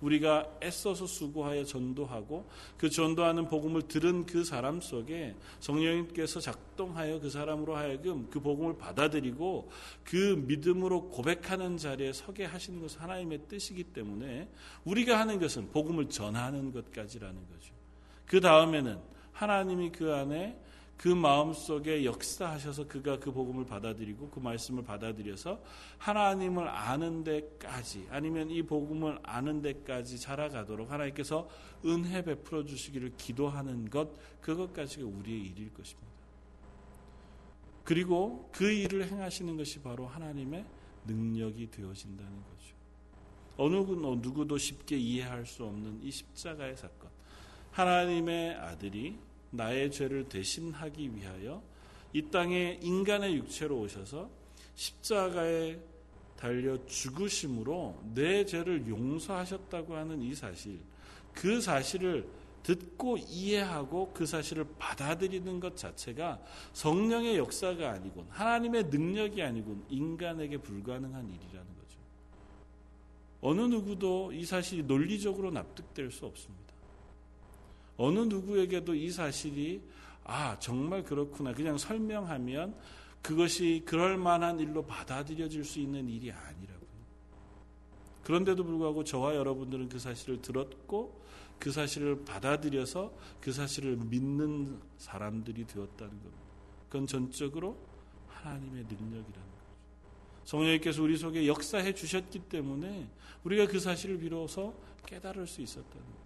우리가 0.00 0.48
애써서 0.62 1.06
수고하여 1.06 1.64
전도하고 1.64 2.48
그 2.76 2.88
전도하는 2.88 3.48
복음을 3.48 3.82
들은 3.82 4.26
그 4.26 4.44
사람 4.44 4.80
속에 4.80 5.34
성령님께서 5.60 6.40
작동하여 6.40 7.20
그 7.20 7.30
사람으로 7.30 7.76
하여금 7.76 8.28
그 8.30 8.40
복음을 8.40 8.78
받아들이고 8.78 9.70
그 10.04 10.42
믿음으로 10.46 11.10
고백하는 11.10 11.76
자리에 11.76 12.12
서게 12.12 12.44
하시는 12.44 12.80
것은 12.80 13.00
하나님의 13.00 13.40
뜻이기 13.48 13.84
때문에 13.84 14.48
우리가 14.84 15.18
하는 15.18 15.38
것은 15.38 15.70
복음을 15.70 16.08
전하는 16.08 16.72
것까지라는 16.72 17.34
거죠. 17.34 17.74
그 18.26 18.40
다음에는 18.40 18.98
하나님이 19.32 19.92
그 19.92 20.12
안에 20.12 20.56
그 21.00 21.08
마음 21.08 21.54
속에 21.54 22.04
역사하셔서 22.04 22.86
그가 22.86 23.18
그 23.18 23.32
복음을 23.32 23.64
받아들이고 23.64 24.28
그 24.28 24.38
말씀을 24.38 24.84
받아들여서 24.84 25.58
하나님을 25.96 26.68
아는 26.68 27.24
데까지 27.24 28.06
아니면 28.10 28.50
이 28.50 28.62
복음을 28.62 29.18
아는 29.22 29.62
데까지 29.62 30.20
자라가도록 30.20 30.90
하나님께서 30.90 31.48
은혜 31.86 32.22
베풀어 32.22 32.66
주시기를 32.66 33.14
기도하는 33.16 33.88
것 33.88 34.10
그것까지가 34.42 35.06
우리의 35.06 35.40
일일 35.46 35.72
것입니다. 35.72 36.06
그리고 37.82 38.50
그 38.52 38.70
일을 38.70 39.10
행하시는 39.10 39.56
것이 39.56 39.80
바로 39.80 40.06
하나님의 40.06 40.66
능력이 41.06 41.70
되어진다는 41.70 42.30
거죠. 42.30 42.74
어느 43.56 43.76
누구도 43.76 44.58
쉽게 44.58 44.98
이해할 44.98 45.46
수 45.46 45.64
없는 45.64 46.02
이 46.02 46.10
십자가의 46.10 46.76
사건. 46.76 47.08
하나님의 47.70 48.56
아들이 48.56 49.29
나의 49.50 49.90
죄를 49.90 50.28
대신하기 50.28 51.14
위하여 51.16 51.62
이 52.12 52.22
땅에 52.30 52.78
인간의 52.82 53.36
육체로 53.36 53.80
오셔서 53.80 54.30
십자가에 54.74 55.78
달려 56.36 56.84
죽으심으로 56.86 58.02
내 58.14 58.44
죄를 58.44 58.88
용서하셨다고 58.88 59.94
하는 59.94 60.22
이 60.22 60.34
사실, 60.34 60.80
그 61.34 61.60
사실을 61.60 62.26
듣고 62.62 63.18
이해하고 63.18 64.12
그 64.12 64.26
사실을 64.26 64.66
받아들이는 64.78 65.60
것 65.60 65.76
자체가 65.76 66.40
성령의 66.72 67.36
역사가 67.38 67.90
아니군 67.90 68.26
하나님의 68.30 68.84
능력이 68.84 69.42
아니군 69.42 69.84
인간에게 69.88 70.58
불가능한 70.58 71.26
일이라는 71.26 71.66
거죠. 71.66 71.98
어느 73.40 73.60
누구도 73.62 74.32
이 74.32 74.44
사실이 74.44 74.82
논리적으로 74.82 75.50
납득될 75.50 76.10
수 76.10 76.26
없습니다. 76.26 76.69
어느 78.00 78.20
누구에게도 78.20 78.94
이 78.94 79.10
사실이 79.10 79.82
아, 80.24 80.58
정말 80.58 81.04
그렇구나. 81.04 81.52
그냥 81.52 81.76
설명하면 81.76 82.74
그것이 83.20 83.82
그럴 83.84 84.16
만한 84.16 84.58
일로 84.58 84.86
받아들여질 84.86 85.64
수 85.64 85.80
있는 85.80 86.08
일이 86.08 86.32
아니라고요. 86.32 86.88
그런데도 88.24 88.64
불구하고 88.64 89.04
저와 89.04 89.34
여러분들은 89.34 89.90
그 89.90 89.98
사실을 89.98 90.40
들었고 90.40 91.20
그 91.58 91.70
사실을 91.70 92.24
받아들여서 92.24 93.12
그 93.38 93.52
사실을 93.52 93.96
믿는 93.96 94.80
사람들이 94.96 95.66
되었다는 95.66 96.10
겁니다. 96.10 96.38
그건 96.88 97.06
전적으로 97.06 97.76
하나님의 98.28 98.84
능력이라는 98.84 99.24
거죠. 99.26 99.44
성령님께서 100.44 101.02
우리 101.02 101.18
속에 101.18 101.46
역사해 101.46 101.92
주셨기 101.92 102.38
때문에 102.48 103.10
우리가 103.44 103.66
그 103.66 103.78
사실을 103.78 104.18
비로소 104.18 104.74
깨달을 105.04 105.46
수 105.46 105.60
있었다는 105.60 105.92
거예요. 105.92 106.19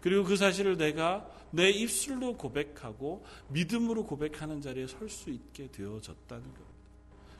그리고 0.00 0.24
그 0.24 0.36
사실을 0.36 0.76
내가 0.76 1.28
내 1.50 1.70
입술로 1.70 2.36
고백하고 2.36 3.24
믿음으로 3.48 4.04
고백하는 4.04 4.60
자리에 4.60 4.86
설 4.86 5.08
수 5.08 5.30
있게 5.30 5.70
되어졌다는 5.70 6.42
겁니다. 6.42 6.68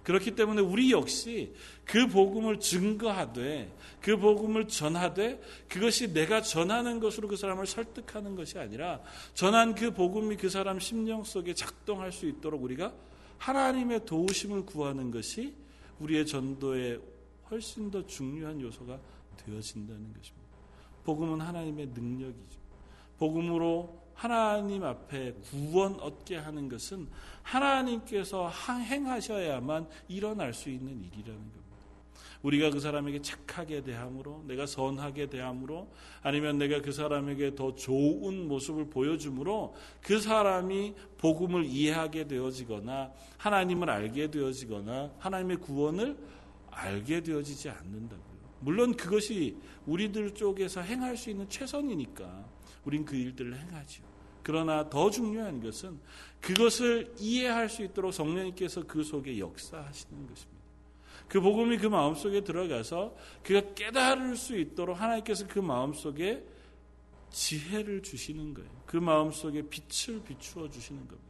그렇기 0.08 0.34
때문에 0.34 0.62
우리 0.62 0.90
역시 0.90 1.52
그 1.84 2.06
복음을 2.06 2.60
증거하되 2.60 3.70
그 4.00 4.16
복음을 4.16 4.66
전하되 4.66 5.38
그것이 5.68 6.14
내가 6.14 6.40
전하는 6.40 6.98
것으로 6.98 7.28
그 7.28 7.36
사람을 7.36 7.66
설득하는 7.66 8.34
것이 8.34 8.58
아니라 8.58 9.02
전한 9.34 9.74
그 9.74 9.92
복음이 9.92 10.38
그 10.38 10.48
사람 10.48 10.80
심령 10.80 11.24
속에 11.24 11.52
작동할 11.52 12.10
수 12.10 12.26
있도록 12.26 12.62
우리가 12.62 12.94
하나님의 13.36 14.06
도우심을 14.06 14.64
구하는 14.64 15.10
것이 15.10 15.54
우리의 16.00 16.26
전도에 16.26 16.98
훨씬 17.50 17.90
더 17.90 18.06
중요한 18.06 18.58
요소가 18.62 18.98
되어진다는 19.44 20.14
것입니다. 20.14 20.47
복음은 21.08 21.40
하나님의 21.40 21.86
능력이죠. 21.94 22.60
복음으로 23.16 23.98
하나님 24.12 24.84
앞에 24.84 25.32
구원 25.50 25.94
얻게 26.00 26.36
하는 26.36 26.68
것은 26.68 27.08
하나님께서 27.42 28.50
행하셔야만 28.50 29.88
일어날 30.08 30.52
수 30.52 30.68
있는 30.68 31.02
일이라는 31.02 31.34
겁니다. 31.34 31.62
우리가 32.42 32.68
그 32.70 32.78
사람에게 32.78 33.22
착하게 33.22 33.84
대함으로, 33.84 34.44
내가 34.46 34.66
선하게 34.66 35.30
대함으로, 35.30 35.88
아니면 36.20 36.58
내가 36.58 36.82
그 36.82 36.92
사람에게 36.92 37.54
더 37.54 37.74
좋은 37.74 38.46
모습을 38.46 38.90
보여줌으로 38.90 39.74
그 40.02 40.20
사람이 40.20 40.94
복음을 41.16 41.64
이해하게 41.64 42.28
되어지거나 42.28 43.12
하나님을 43.38 43.88
알게 43.88 44.30
되어지거나 44.30 45.12
하나님의 45.18 45.56
구원을 45.56 46.18
알게 46.70 47.22
되어지지 47.22 47.70
않는다고요. 47.70 48.27
물론 48.60 48.96
그것이 48.96 49.56
우리들 49.86 50.34
쪽에서 50.34 50.80
행할 50.80 51.16
수 51.16 51.30
있는 51.30 51.48
최선이니까 51.48 52.48
우린 52.84 53.04
그 53.04 53.16
일들을 53.16 53.56
행하죠. 53.56 54.02
그러나 54.42 54.88
더 54.88 55.10
중요한 55.10 55.60
것은 55.60 55.98
그것을 56.40 57.14
이해할 57.18 57.68
수 57.68 57.82
있도록 57.82 58.14
성령님께서 58.14 58.84
그 58.86 59.02
속에 59.02 59.38
역사하시는 59.38 60.26
것입니다. 60.26 60.58
그 61.28 61.40
복음이 61.40 61.76
그 61.76 61.86
마음속에 61.86 62.42
들어가서 62.42 63.14
그가 63.42 63.74
깨달을 63.74 64.36
수 64.36 64.56
있도록 64.56 64.98
하나님께서 65.00 65.46
그 65.46 65.58
마음속에 65.58 66.42
지혜를 67.30 68.02
주시는 68.02 68.54
거예요. 68.54 68.70
그 68.86 68.96
마음속에 68.96 69.62
빛을 69.62 70.22
비추어 70.22 70.70
주시는 70.70 71.06
겁니다. 71.06 71.27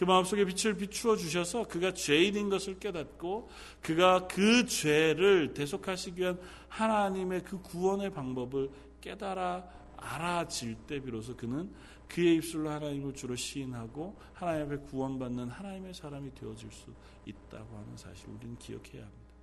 그 0.00 0.06
마음속에 0.06 0.46
빛을 0.46 0.78
비추어 0.78 1.14
주셔서 1.14 1.68
그가 1.68 1.92
죄인인 1.92 2.48
것을 2.48 2.78
깨닫고 2.78 3.50
그가 3.82 4.26
그 4.28 4.64
죄를 4.64 5.52
대속하시기 5.52 6.22
위한 6.22 6.40
하나님의 6.70 7.44
그 7.44 7.60
구원의 7.60 8.10
방법을 8.10 8.70
깨달아 9.02 9.62
알아질 9.98 10.74
때 10.86 11.00
비로소 11.00 11.36
그는 11.36 11.70
그의 12.08 12.36
입술로 12.36 12.70
하나님을 12.70 13.12
주로 13.12 13.36
시인하고 13.36 14.16
하나님 14.32 14.64
앞에 14.72 14.78
구원받는 14.86 15.50
하나님의 15.50 15.92
사람이 15.92 16.34
되어질 16.34 16.72
수 16.72 16.94
있다고 17.26 17.76
하는 17.76 17.94
사실 17.98 18.30
우리는 18.30 18.56
기억해야 18.56 19.02
합니다. 19.02 19.34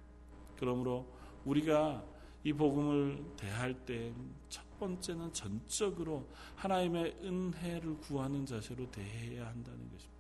그러므로 0.58 1.06
우리가 1.46 2.04
이 2.44 2.52
복음을 2.52 3.24
대할 3.38 3.76
때 3.86 4.12
첫 4.50 4.80
번째는 4.80 5.34
전적으로 5.34 6.28
하나님의 6.56 7.18
은혜를 7.24 7.98
구하는 7.98 8.46
자세로 8.46 8.90
대해야 8.92 9.48
한다는 9.48 9.90
것입니다. 9.90 10.17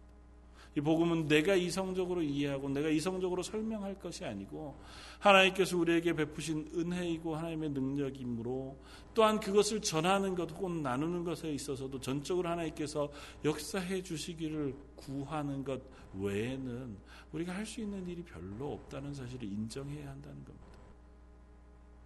이 0.78 0.82
복음은 0.82 1.28
내가 1.28 1.56
이성적으로 1.56 2.22
이해하고 2.22 2.70
내가 2.70 2.88
이성적으로 2.90 3.42
설명할 3.42 4.00
것이 4.00 4.24
아니고 4.24 4.80
하나님께서 5.18 5.76
우리에게 5.76 6.14
베푸신 6.14 6.70
은혜이고 6.76 7.36
하나님의 7.36 7.72
능력이므로 7.72 8.78
또한 9.16 9.40
그것을 9.40 9.82
전하는 9.82 10.36
것 10.36 10.52
혹은 10.52 10.84
나누는 10.84 11.24
것에 11.24 11.52
있어서도 11.52 12.00
전적으로 12.00 12.50
하나님께서 12.50 13.10
역사해 13.44 14.04
주시기를 14.04 14.76
구하는 14.96 15.63
것 15.63 15.82
외에는 16.13 16.96
우리가 17.32 17.56
할 17.56 17.66
수 17.66 17.82
있는 17.82 18.08
일이 18.08 18.24
별로 18.24 18.74
없다는 18.74 19.16
사실을 19.16 19.52
인정해야 19.52 20.12
한다는 20.12 20.46
겁니다. 20.46 20.78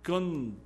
그건 0.01 0.57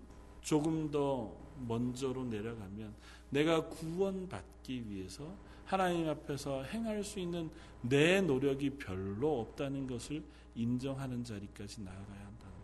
조금 0.41 0.91
더 0.91 1.36
먼저로 1.68 2.24
내려가면 2.26 2.94
내가 3.32 3.68
구원받기 3.68 4.89
위해서 4.91 5.36
하나님 5.65 6.08
앞에서 6.08 6.63
행할 6.63 7.04
수 7.04 7.19
있는 7.19 7.49
내 7.82 8.21
노력이 8.21 8.71
별로 8.71 9.41
없다는 9.41 9.88
것을 9.88 10.23
인정하는 10.56 11.23
자리까지 11.23 11.82
나아가야 11.82 12.19
한다는. 12.19 12.56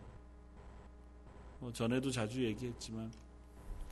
뭐 1.60 1.72
전에도 1.72 2.10
자주 2.10 2.44
얘기했지만 2.44 3.12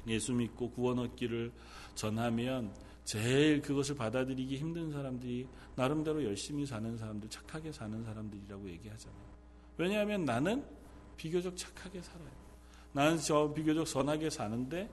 예수 0.07 0.33
믿고 0.33 0.71
구원 0.71 0.99
얻기를 1.01 1.53
전하면 1.95 2.73
제일 3.05 3.61
그것을 3.61 3.97
받아들이기 3.97 4.57
힘든 4.57 4.93
사람들이 4.93 5.47
나름대로 5.75 6.25
열심히 6.25 6.65
사는 6.65 6.97
사람들, 6.97 7.29
착하게 7.29 7.73
사는 7.73 8.03
사람들이라고 8.05 8.69
얘기하잖아요. 8.71 9.31
왜냐하면 9.77 10.25
나는 10.25 10.65
비교적 11.17 11.57
착하게 11.57 12.01
살아요. 12.03 12.31
나는 12.93 13.19
저 13.19 13.53
비교적 13.53 13.87
선하게 13.87 14.31
사는데 14.31 14.89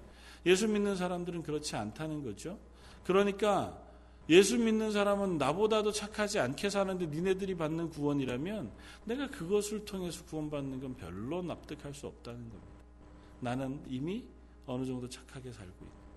예수 0.45 0.67
믿는 0.67 0.95
사람들은 0.95 1.43
그렇지 1.43 1.75
않다는 1.75 2.23
거죠. 2.23 2.57
그러니까 3.03 3.86
예수 4.29 4.57
믿는 4.57 4.91
사람은 4.91 5.37
나보다도 5.37 5.91
착하지 5.91 6.39
않게 6.39 6.69
사는데 6.69 7.05
니네들이 7.07 7.55
받는 7.55 7.89
구원이라면 7.89 8.71
내가 9.05 9.27
그것을 9.27 9.85
통해서 9.85 10.23
구원받는 10.25 10.81
건 10.81 10.95
별로 10.95 11.41
납득할 11.41 11.93
수 11.93 12.07
없다는 12.07 12.39
겁니다. 12.39 12.67
나는 13.39 13.81
이미 13.87 14.25
어느 14.65 14.85
정도 14.85 15.07
착하게 15.07 15.51
살고 15.51 15.71
있고. 15.71 16.07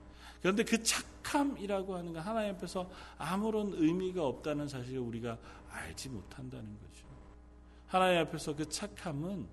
그런데 0.43 0.65
그 0.65 0.83
착함이라고 0.83 1.95
하는 1.95 2.13
건 2.13 2.23
하나님 2.23 2.55
앞에서 2.55 2.91
아무런 3.19 3.75
의미가 3.75 4.27
없다는 4.27 4.67
사실을 4.67 5.01
우리가 5.01 5.39
알지 5.71 6.09
못한다는 6.09 6.65
거죠. 6.65 7.07
하나님 7.87 8.21
앞에서 8.21 8.57
그 8.57 8.69
착함은 8.69 9.47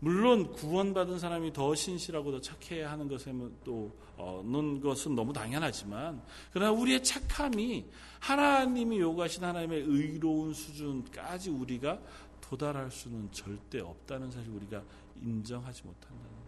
물론 0.00 0.52
구원받은 0.52 1.18
사람이 1.18 1.52
더 1.52 1.74
신실하고 1.74 2.30
더 2.30 2.40
착해야 2.40 2.90
하는 2.90 3.08
것에는 3.08 3.56
또 3.64 3.92
어는 4.16 4.80
것은 4.80 5.14
너무 5.14 5.32
당연하지만 5.32 6.22
그러나 6.52 6.72
우리의 6.72 7.02
착함이 7.02 7.84
하나님이 8.20 9.00
요구하신 9.00 9.42
하나님의 9.42 9.82
의로운 9.82 10.54
수준까지 10.54 11.50
우리가 11.50 12.00
도달할 12.40 12.90
수는 12.90 13.30
절대 13.32 13.80
없다는 13.80 14.30
사실 14.30 14.50
우리가 14.52 14.82
인정하지 15.20 15.82
못한다는. 15.84 16.38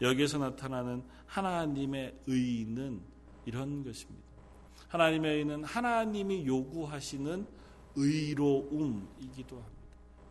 여기에서 0.00 0.38
나타나는 0.38 1.02
하나님의 1.26 2.14
의는 2.26 3.00
이런 3.46 3.82
것입니다. 3.82 4.22
하나님의 4.88 5.38
의는 5.38 5.64
하나님이 5.64 6.46
요구하시는 6.46 7.46
의로움이기도 7.96 9.56
합니다. 9.56 9.73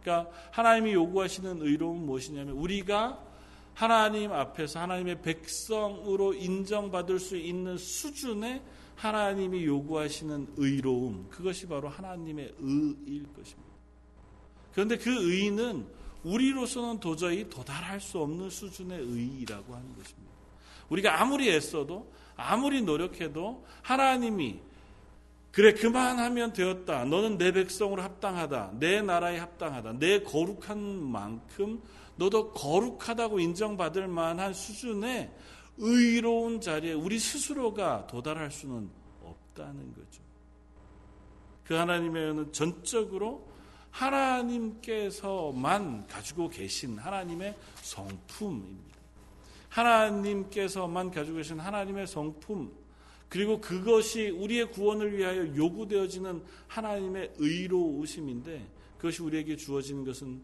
그러니까 0.04 0.30
하나님이 0.52 0.94
요구하시는 0.94 1.62
의로움은 1.62 2.06
무엇이냐면 2.06 2.56
우리가 2.56 3.24
하나님 3.74 4.32
앞에서 4.32 4.82
하나님의 4.82 5.22
백성으로 5.22 6.34
인정받을 6.34 7.20
수 7.20 7.38
있는 7.38 7.78
수준의 7.78 8.62
하나님이 8.96 9.66
요구하시는 9.66 10.54
의로움 10.58 11.28
그것이 11.30 11.68
바로 11.68 11.89
하나님의 11.89 12.54
의일 12.60 13.24
것입니다. 13.34 13.74
그런데 14.74 14.98
그 14.98 15.10
의는 15.32 15.88
우리로서는 16.24 17.00
도저히 17.00 17.50
도달할 17.50 18.00
수 18.00 18.20
없는 18.20 18.50
수준의 18.50 19.00
의라고 19.00 19.74
하는 19.74 19.88
것입니다. 19.96 20.32
우리가 20.89 21.22
아무리 21.22 21.50
애써도 21.50 22.12
아무리 22.36 22.82
노력해도 22.82 23.66
하나님이 23.82 24.60
그래 25.54 25.74
그만하면 25.74 26.52
되었다. 26.52 27.06
너는 27.06 27.38
내 27.38 27.52
백성으로 27.52 28.02
합당하다. 28.02 28.72
내 28.80 29.04
나라에 29.04 29.38
합당하다. 29.38 30.00
내 30.00 30.24
거룩한 30.24 30.80
만큼 30.80 31.80
너도 32.16 32.52
거룩하다고 32.54 33.39
인정받을 33.39 34.08
만한 34.08 34.52
수준의 34.52 35.32
의로운 35.78 36.60
자리에 36.60 36.94
우리 36.94 37.20
스스로가 37.20 38.08
도달할 38.08 38.50
수는 38.50 38.89
없다는 39.22 39.94
거죠. 39.94 40.24
그 41.63 41.76
하나님의 41.76 42.32
은은 42.32 42.52
전적으로 42.52 43.48
하나님께서만 43.92 45.28
가지고 46.08 46.50
계신 46.50 46.98
하나님의 46.98 47.56
성품입니다. 47.76 48.98
하나님께서만 49.70 51.12
가지고 51.12 51.38
계신 51.38 51.60
하나님의 51.60 52.08
성품, 52.08 52.72
그리고 53.34 53.60
그것이 53.60 54.30
우리의 54.30 54.69
구원을 54.69 55.17
위하여 55.17 55.56
요구되어지는 55.56 56.43
하나님의 56.67 57.34
의로우심인데 57.38 58.63
그것이 58.98 59.24
우리에게 59.24 59.56
주어지는 59.56 60.06
것은 60.06 60.39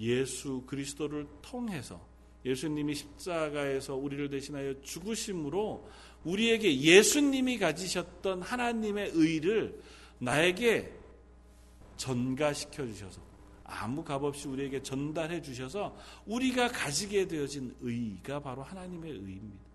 예수 0.00 0.64
그리스도를 0.66 1.28
통해서 1.40 2.04
예수님이 2.44 2.96
십자가에서 2.96 3.94
우리를 3.94 4.30
대신하여 4.30 4.82
죽으심으로 4.82 5.88
우리에게 6.24 6.80
예수님이 6.80 7.56
가지셨던 7.56 8.42
하나님의 8.42 9.12
의를 9.14 9.80
나에게 10.18 10.92
전가시켜 11.96 12.84
주셔서 12.84 13.20
아무 13.62 14.02
값 14.02 14.24
없이 14.24 14.48
우리에게 14.48 14.82
전달해 14.82 15.40
주셔서 15.40 15.96
우리가 16.26 16.66
가지게 16.66 17.28
되어진 17.28 17.76
의가 17.80 18.40
바로 18.40 18.64
하나님의 18.64 19.12
의입니다. 19.12 19.67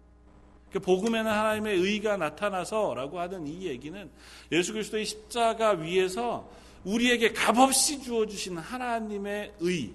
그 0.74 0.80
복음에는 0.80 1.30
하나님의 1.30 1.78
의가 1.78 2.18
나타나서라고 2.18 3.20
하는 3.20 3.46
이 3.46 3.68
얘기는 3.68 4.10
예수 4.52 4.74
그리스도의 4.74 5.06
십자가 5.06 5.72
위에서 5.72 6.52
우리에게 6.84 7.32
값없이 7.32 8.02
주어 8.02 8.26
주신 8.26 8.58
하나님의 8.58 9.54
의 9.60 9.94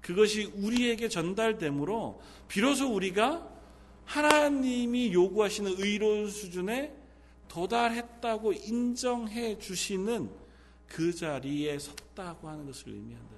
그것이 0.00 0.52
우리에게 0.56 1.08
전달되므로 1.08 2.20
비로소 2.48 2.92
우리가 2.92 3.48
하나님이 4.04 5.12
요구하시는 5.12 5.76
의로운 5.78 6.28
수준에 6.28 6.92
도달했다고 7.46 8.52
인정해 8.52 9.56
주시는 9.58 10.28
그 10.88 11.14
자리에 11.14 11.78
섰다고 11.78 12.48
하는 12.48 12.66
것을 12.66 12.88
의미한다. 12.88 13.30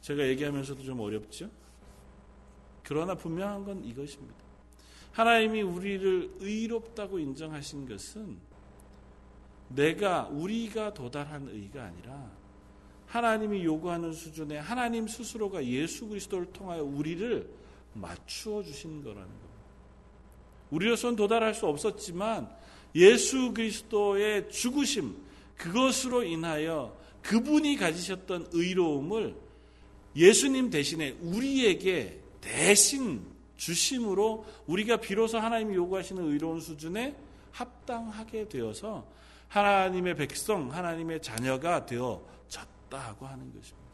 제가 0.00 0.26
얘기하면서도 0.26 0.82
좀 0.82 0.98
어렵죠? 0.98 1.48
그러나 2.88 3.14
분명한 3.14 3.64
건 3.66 3.84
이것입니다. 3.84 4.34
하나님이 5.12 5.60
우리를 5.60 6.36
의롭다고 6.40 7.18
인정하신 7.18 7.86
것은 7.86 8.38
내가 9.68 10.26
우리가 10.28 10.94
도달한 10.94 11.48
의가 11.48 11.84
아니라 11.84 12.30
하나님이 13.06 13.62
요구하는 13.62 14.14
수준의 14.14 14.62
하나님 14.62 15.06
스스로가 15.06 15.66
예수 15.66 16.08
그리스도를 16.08 16.50
통하여 16.54 16.82
우리를 16.82 17.50
맞추어 17.92 18.62
주신 18.62 19.02
거라는 19.02 19.26
겁니다. 19.28 19.48
우리로서는 20.70 21.16
도달할 21.16 21.52
수 21.54 21.66
없었지만 21.66 22.48
예수 22.94 23.52
그리스도의 23.52 24.48
죽으심 24.50 25.14
그것으로 25.56 26.22
인하여 26.22 26.96
그분이 27.20 27.76
가지셨던 27.76 28.48
의로움을 28.52 29.36
예수님 30.16 30.70
대신에 30.70 31.10
우리에게 31.20 32.17
대신 32.40 33.22
주심으로 33.56 34.46
우리가 34.66 34.98
비로소 34.98 35.38
하나님이 35.38 35.74
요구하시는 35.74 36.22
의로운 36.24 36.60
수준에 36.60 37.16
합당하게 37.50 38.48
되어서 38.48 39.06
하나님의 39.48 40.16
백성, 40.16 40.72
하나님의 40.72 41.22
자녀가 41.22 41.84
되어졌다고 41.86 43.26
하는 43.26 43.52
것입니다. 43.52 43.88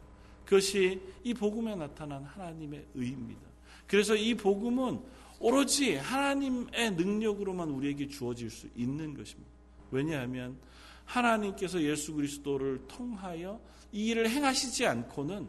그것이 0.45 1.01
이 1.23 1.33
복음에 1.33 1.75
나타난 1.75 2.23
하나님의 2.23 2.85
의입니다. 2.93 3.41
그래서 3.87 4.15
이 4.15 4.35
복음은 4.35 4.99
오로지 5.39 5.95
하나님의 5.95 6.91
능력으로만 6.91 7.69
우리에게 7.69 8.07
주어질 8.07 8.49
수 8.49 8.67
있는 8.75 9.13
것입니다. 9.15 9.51
왜냐하면 9.91 10.57
하나님께서 11.05 11.81
예수 11.81 12.13
그리스도를 12.13 12.87
통하여 12.87 13.59
이 13.91 14.07
일을 14.07 14.29
행하시지 14.29 14.85
않고는 14.85 15.47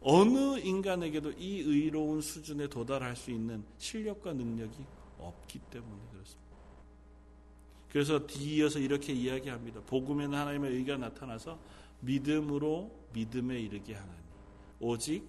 어느 0.00 0.58
인간에게도 0.58 1.32
이 1.32 1.60
의로운 1.60 2.20
수준에 2.20 2.68
도달할 2.68 3.16
수 3.16 3.30
있는 3.30 3.64
실력과 3.78 4.32
능력이 4.32 4.84
없기 5.18 5.58
때문에 5.70 6.00
그렇습니다. 6.12 6.48
그래서 7.90 8.26
뒤이어서 8.26 8.78
이렇게 8.78 9.12
이야기합니다. 9.12 9.80
복음에는 9.82 10.38
하나님의 10.38 10.72
의가 10.72 10.96
나타나서 10.96 11.58
믿음으로 12.00 12.94
믿음에 13.12 13.58
이르게 13.58 13.94
하나니 13.94 14.22
오직 14.80 15.24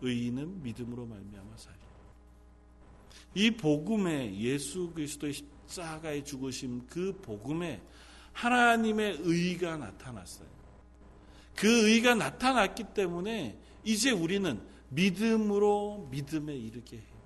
의인은 0.00 0.62
믿음으로 0.62 1.06
말미암아 1.06 1.56
살이. 1.56 1.76
이 3.34 3.50
복음에 3.50 4.34
예수 4.38 4.90
그리스도의 4.94 5.32
십자가의 5.32 6.24
죽으심 6.24 6.86
그 6.86 7.18
복음에 7.20 7.82
하나님의 8.32 9.18
의가 9.20 9.76
나타났어요. 9.76 10.48
그 11.54 11.88
의가 11.88 12.14
나타났기 12.14 12.84
때문에 12.94 13.58
이제 13.88 14.10
우리는 14.10 14.60
믿음으로 14.90 16.08
믿음에 16.10 16.54
이르게 16.54 16.98
해요. 16.98 17.18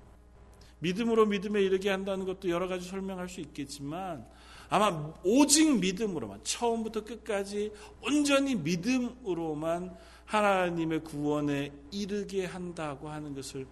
믿음으로 0.79 1.27
믿음에 1.27 1.61
이르게 1.61 1.91
한다는 1.91 2.25
것도 2.25 2.49
여러 2.51 2.69
가지 2.69 2.89
설명할 2.89 3.29
수 3.29 3.41
있겠지만 3.41 4.25
아마 4.69 5.13
오직 5.25 5.77
믿음으로만 5.81 6.45
처음부터 6.45 7.05
끝까지 7.05 7.73
온전히 8.01 8.55
믿음으로만 8.55 9.97
하나님의 10.25 11.03
구원에 11.03 11.73
이르게 11.91 12.45
한다고 12.47 13.09
하는 13.09 13.35
것을 13.35 13.67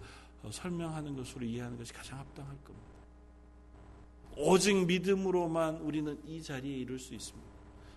설명하는 0.49 1.15
것으로 1.15 1.45
이해하는 1.45 1.77
것이 1.77 1.93
가장 1.93 2.19
합당할 2.19 2.57
겁니다. 2.57 2.87
오직 4.35 4.85
믿음으로만 4.85 5.77
우리는 5.77 6.19
이 6.27 6.43
자리에 6.43 6.75
이룰 6.79 6.99
수 6.99 7.13
있습니다. 7.13 7.50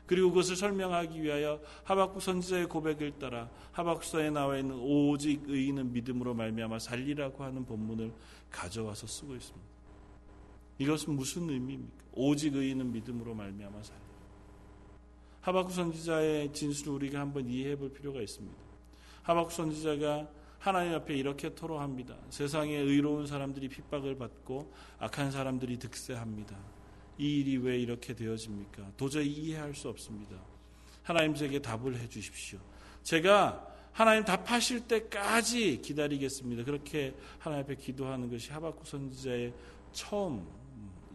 그리고 0.07 0.29
그것을 0.31 0.57
설명하기 0.57 1.23
위하여 1.23 1.61
하박국 1.85 2.21
선지자의 2.21 2.67
고백을 2.69 3.19
따라 3.19 3.49
하박서에 3.73 4.31
나와 4.31 4.59
있는 4.59 4.77
오직 4.79 5.49
의인은 5.49 5.93
믿음으로 5.93 6.35
말미암아 6.35 6.79
살리라고 6.79 7.43
하는 7.43 7.65
본문을 7.65 8.13
가져와서 8.51 9.07
쓰고 9.07 9.35
있습니다. 9.35 9.67
이것은 10.79 11.15
무슨 11.15 11.49
의미입니까? 11.49 12.05
오직 12.13 12.55
의인은 12.55 12.93
믿음으로 12.93 13.35
말미암아 13.35 13.83
살리. 13.83 14.01
하박국 15.41 15.73
선지자의 15.73 16.53
진술을 16.53 16.95
우리가 16.95 17.21
한번 17.21 17.49
이해해 17.49 17.77
볼 17.77 17.93
필요가 17.93 18.21
있습니다. 18.21 18.57
하박국 19.23 19.53
선지자가 19.53 20.29
하나님 20.59 20.95
앞에 20.95 21.15
이렇게 21.15 21.55
토로합니다. 21.55 22.17
세상에 22.31 22.75
의로운 22.75 23.27
사람들이 23.27 23.69
핍박을 23.69 24.17
받고 24.17 24.73
악한 24.99 25.31
사람들이 25.31 25.79
득세합니다. 25.79 26.74
이 27.19 27.41
일이 27.41 27.57
왜 27.57 27.79
이렇게 27.79 28.15
되어집니까? 28.15 28.93
도저히 28.97 29.29
이해할 29.29 29.75
수 29.75 29.89
없습니다. 29.89 30.37
하나님 31.03 31.35
제게 31.35 31.61
답을 31.61 31.97
해 31.99 32.09
주십시오. 32.09 32.59
제가 33.03 33.67
하나님 33.93 34.25
답하실 34.25 34.89
때까지 34.89 35.81
기다리겠습니다. 35.81 36.65
그렇게 36.65 37.15
하나님 37.39 37.65
앞에 37.65 37.77
기도하는 37.77 38.29
것이 38.31 38.51
하박국 38.51 38.87
선지자의 38.87 39.53
처음 39.93 40.45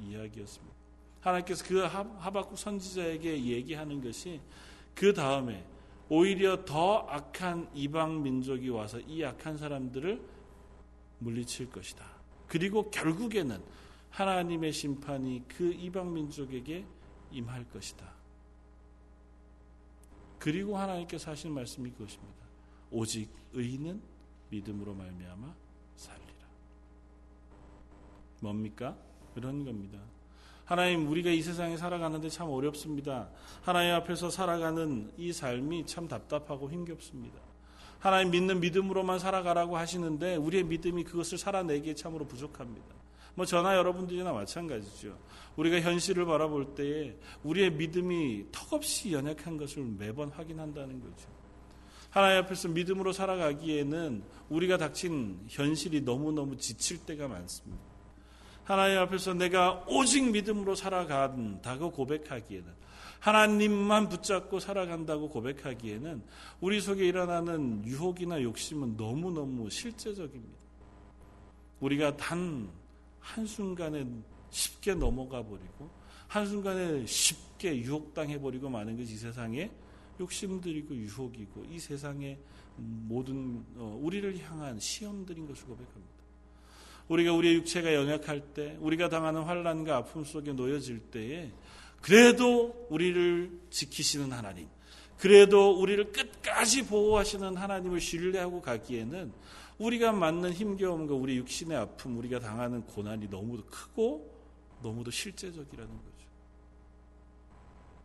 이야기였습니다. 0.02 0.74
하나님께서 1.20 1.66
그 1.66 1.80
하박국 1.80 2.58
선지자에게 2.58 3.44
얘기하는 3.44 4.02
것이 4.02 4.40
그 4.96 5.14
다음에 5.14 5.66
오히려 6.08 6.64
더 6.64 7.00
악한 7.10 7.70
이방 7.74 8.24
민족이 8.24 8.70
와서 8.70 9.00
이 9.02 9.24
악한 9.24 9.58
사람들을 9.58 10.22
물리칠 11.20 11.70
것이다. 11.70 12.06
그리고 12.48 12.90
결국에는 12.90 13.62
하나님의 14.10 14.72
심판이 14.72 15.44
그 15.48 15.72
이방 15.72 16.14
민족에게 16.14 16.86
임할 17.32 17.68
것이다. 17.70 18.12
그리고 20.40 20.78
하나님께서 20.78 21.32
하신 21.32 21.54
말씀이 21.54 21.92
그것입니다. 21.92 22.40
오직 22.92 23.30
의인은 23.54 24.02
믿음으로 24.50 24.94
말미암아 24.94 25.54
살리라. 25.96 26.34
뭡니까? 28.42 28.98
그런 29.34 29.64
겁니다. 29.66 30.00
하나님 30.66 31.10
우리가 31.10 31.30
이 31.32 31.42
세상에 31.42 31.78
살아가는데 31.78 32.30
참 32.30 32.50
어렵습니다. 32.50 33.30
하나님 33.62 33.94
앞에서 33.96 34.30
살아가는 34.30 35.12
이 35.18 35.34
삶이 35.34 35.86
참 35.88 36.08
답답하고 36.08 36.70
힘겹습니다. 36.70 37.40
하나님 37.98 38.32
믿는 38.32 38.60
믿음으로만 38.60 39.20
살아가라고 39.20 39.78
하시는데 39.78 40.36
우리의 40.36 40.64
믿음이 40.64 41.04
그것을 41.04 41.38
살아내기에 41.38 41.96
참으로 41.96 42.26
부족합니다. 42.26 42.99
뭐 43.40 43.46
저나 43.46 43.78
여러분들이나 43.78 44.34
마찬가지죠. 44.34 45.18
우리가 45.56 45.80
현실을 45.80 46.26
바라볼 46.26 46.76
때에 46.76 47.16
우리의 47.44 47.72
믿음이 47.72 48.48
턱없이 48.52 49.14
연약한 49.14 49.56
것을 49.56 49.82
매번 49.98 50.28
확인한다는 50.28 51.00
거죠. 51.00 51.30
하나님 52.10 52.44
앞에서 52.44 52.68
믿음으로 52.68 53.14
살아가기에는 53.14 54.24
우리가 54.50 54.76
닥친 54.76 55.40
현실이 55.48 56.02
너무너무 56.02 56.58
지칠 56.58 56.98
때가 57.06 57.30
많습니다. 57.30 57.82
하나님 58.66 58.98
앞에서 58.98 59.34
내가 59.36 59.86
오직 59.88 60.30
믿음으로 60.32 60.76
살아간다고 60.76 61.92
고백하기에는 61.92 62.68
하나님만 63.22 64.10
붙잡고 64.10 64.60
살아간다고 64.60 65.30
고백하기에는 65.30 66.24
우리 66.60 66.82
속에 66.82 67.08
일어나는 67.08 67.86
유혹이나 67.86 68.42
욕심은 68.44 68.98
너무너무 68.98 69.70
실제적입니다. 69.70 70.60
우리가 71.80 72.18
단 72.18 72.70
한순간에 73.20 74.06
쉽게 74.50 74.96
넘어가 74.96 75.44
버리고 75.44 75.90
한순간에 76.28 77.06
쉽게 77.06 77.78
유혹당해 77.78 78.40
버리고 78.40 78.70
마는 78.70 78.98
것이 78.98 79.14
이 79.14 79.18
세상의 79.18 79.72
욕심들이고 80.20 80.96
유혹이고 80.96 81.66
이 81.70 81.80
세상의 81.80 82.38
모든 82.78 83.64
어, 83.76 83.98
우리를 84.02 84.38
향한 84.44 84.80
시험들인 84.80 85.48
것을 85.48 85.66
고백합니다. 85.66 86.20
우리가 87.08 87.34
우리의 87.34 87.56
육체가 87.56 87.94
연약할 87.94 88.54
때, 88.54 88.78
우리가 88.80 89.10
당하는 89.10 89.42
환란과 89.42 89.98
아픔 89.98 90.24
속에 90.24 90.54
놓여질 90.54 91.00
때에 91.12 91.52
그래도 92.02 92.88
우리를 92.90 93.60
지키시는 93.72 94.32
하나님, 94.32 94.68
그래도 95.18 95.72
우리를 95.72 96.12
끝까지 96.12 96.86
보호하시는 96.86 97.58
하나님을 97.58 98.00
신뢰하고 98.00 98.62
가기에는 98.62 99.34
우리가 99.80 100.12
맞는 100.12 100.52
힘겨움과 100.54 101.14
우리 101.16 101.38
육신의 101.38 101.78
아픔, 101.78 102.18
우리가 102.18 102.40
당하는 102.40 102.86
고난이 102.86 103.28
너무도 103.30 103.64
크고 103.66 104.30
너무도 104.82 105.10
실제적이라는 105.10 105.90
거죠. 105.90 106.30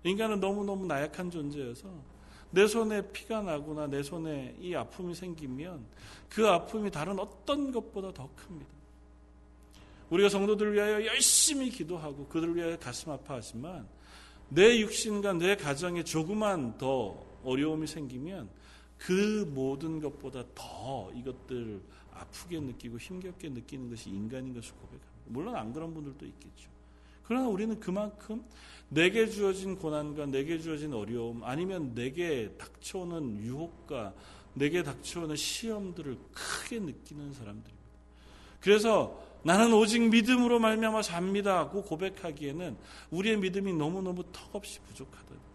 인간은 0.05 0.41
너무너무 0.41 0.87
나약한 0.87 1.31
존재여서 1.31 1.89
내 2.51 2.69
손에 2.69 3.11
피가 3.11 3.43
나거나 3.43 3.89
내 3.89 4.03
손에 4.03 4.55
이 4.61 4.75
아픔이 4.75 5.15
생기면 5.15 5.85
그 6.29 6.47
아픔이 6.47 6.91
다른 6.91 7.19
어떤 7.19 7.73
것보다 7.73 8.13
더 8.13 8.29
큽니다. 8.37 8.71
우리가 10.11 10.29
성도들을 10.29 10.75
위하여 10.75 11.05
열심히 11.07 11.71
기도하고 11.71 12.27
그들을 12.27 12.55
위하여 12.55 12.79
가슴 12.79 13.11
아파하지만 13.11 13.89
내 14.49 14.79
육신과 14.79 15.33
내 15.33 15.57
가정에 15.57 16.05
조그만 16.05 16.79
더 16.79 17.19
어려움이 17.43 17.89
생기면 17.89 18.49
그 18.99 19.51
모든 19.55 20.01
것보다 20.01 20.45
더 20.55 21.11
이것들을 21.15 21.81
아프게 22.13 22.61
느끼고 22.61 22.99
힘겹게 22.99 23.49
느끼는 23.51 23.91
것이 23.91 24.11
인간인 24.11 24.55
것을 24.55 24.73
고백합니다. 24.75 25.09
물론 25.27 25.57
안 25.57 25.73
그런 25.73 25.93
분들도 25.93 26.25
있겠죠. 26.27 26.71
그러나 27.25 27.49
우리는 27.49 27.79
그만큼 27.81 28.45
내게 28.89 29.27
주어진 29.27 29.77
고난과 29.77 30.27
내게 30.27 30.59
주어진 30.59 30.93
어려움 30.93 31.43
아니면 31.43 31.95
내게 31.95 32.51
닥쳐오는 32.59 33.39
유혹과 33.39 34.15
내게 34.55 34.83
닥쳐오는 34.83 35.35
시험들을 35.35 36.17
크게 36.33 36.79
느끼는 36.79 37.33
사람들입니다. 37.33 37.85
그래서 38.61 39.23
나는 39.43 39.75
오직 39.75 40.01
믿음으로 40.09 40.59
말미암아 40.59 41.03
삽니다고 41.03 41.83
고백하기에는 41.83 42.77
우리의 43.11 43.39
믿음이 43.39 43.75
너무너무 43.75 44.23
턱없이 44.33 44.81
부족하다는 44.81 45.29
거죠. 45.29 45.54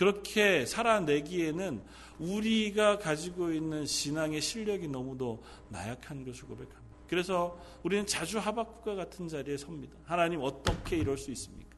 그렇게 0.00 0.64
살아내기에는 0.64 1.82
우리가 2.20 2.98
가지고 3.00 3.52
있는 3.52 3.84
신앙의 3.84 4.40
실력이 4.40 4.88
너무도 4.88 5.44
나약한 5.68 6.24
것을 6.24 6.44
고백합니다. 6.44 6.80
그래서 7.06 7.60
우리는 7.82 8.06
자주 8.06 8.38
하박국과 8.38 8.94
같은 8.94 9.28
자리에 9.28 9.58
섭니다. 9.58 9.94
하나님 10.06 10.40
어떻게 10.42 10.96
이럴 10.96 11.18
수 11.18 11.30
있습니까? 11.32 11.76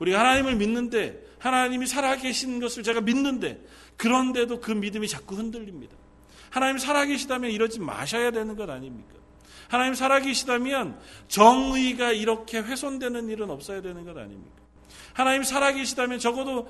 우리가 0.00 0.18
하나님을 0.18 0.56
믿는데 0.56 1.24
하나님이 1.38 1.86
살아계신 1.86 2.58
것을 2.58 2.82
제가 2.82 3.02
믿는데 3.02 3.64
그런데도 3.98 4.58
그 4.58 4.72
믿음이 4.72 5.06
자꾸 5.06 5.36
흔들립니다. 5.36 5.96
하나님 6.50 6.78
살아계시다면 6.78 7.52
이러지 7.52 7.78
마셔야 7.78 8.32
되는 8.32 8.56
것 8.56 8.68
아닙니까? 8.68 9.14
하나님 9.68 9.94
살아계시다면 9.94 10.98
정의가 11.28 12.10
이렇게 12.10 12.58
훼손되는 12.58 13.28
일은 13.28 13.48
없어야 13.48 13.80
되는 13.80 14.04
것 14.04 14.18
아닙니까? 14.18 14.64
하나님 15.12 15.44
살아계시다면 15.44 16.18
적어도 16.18 16.68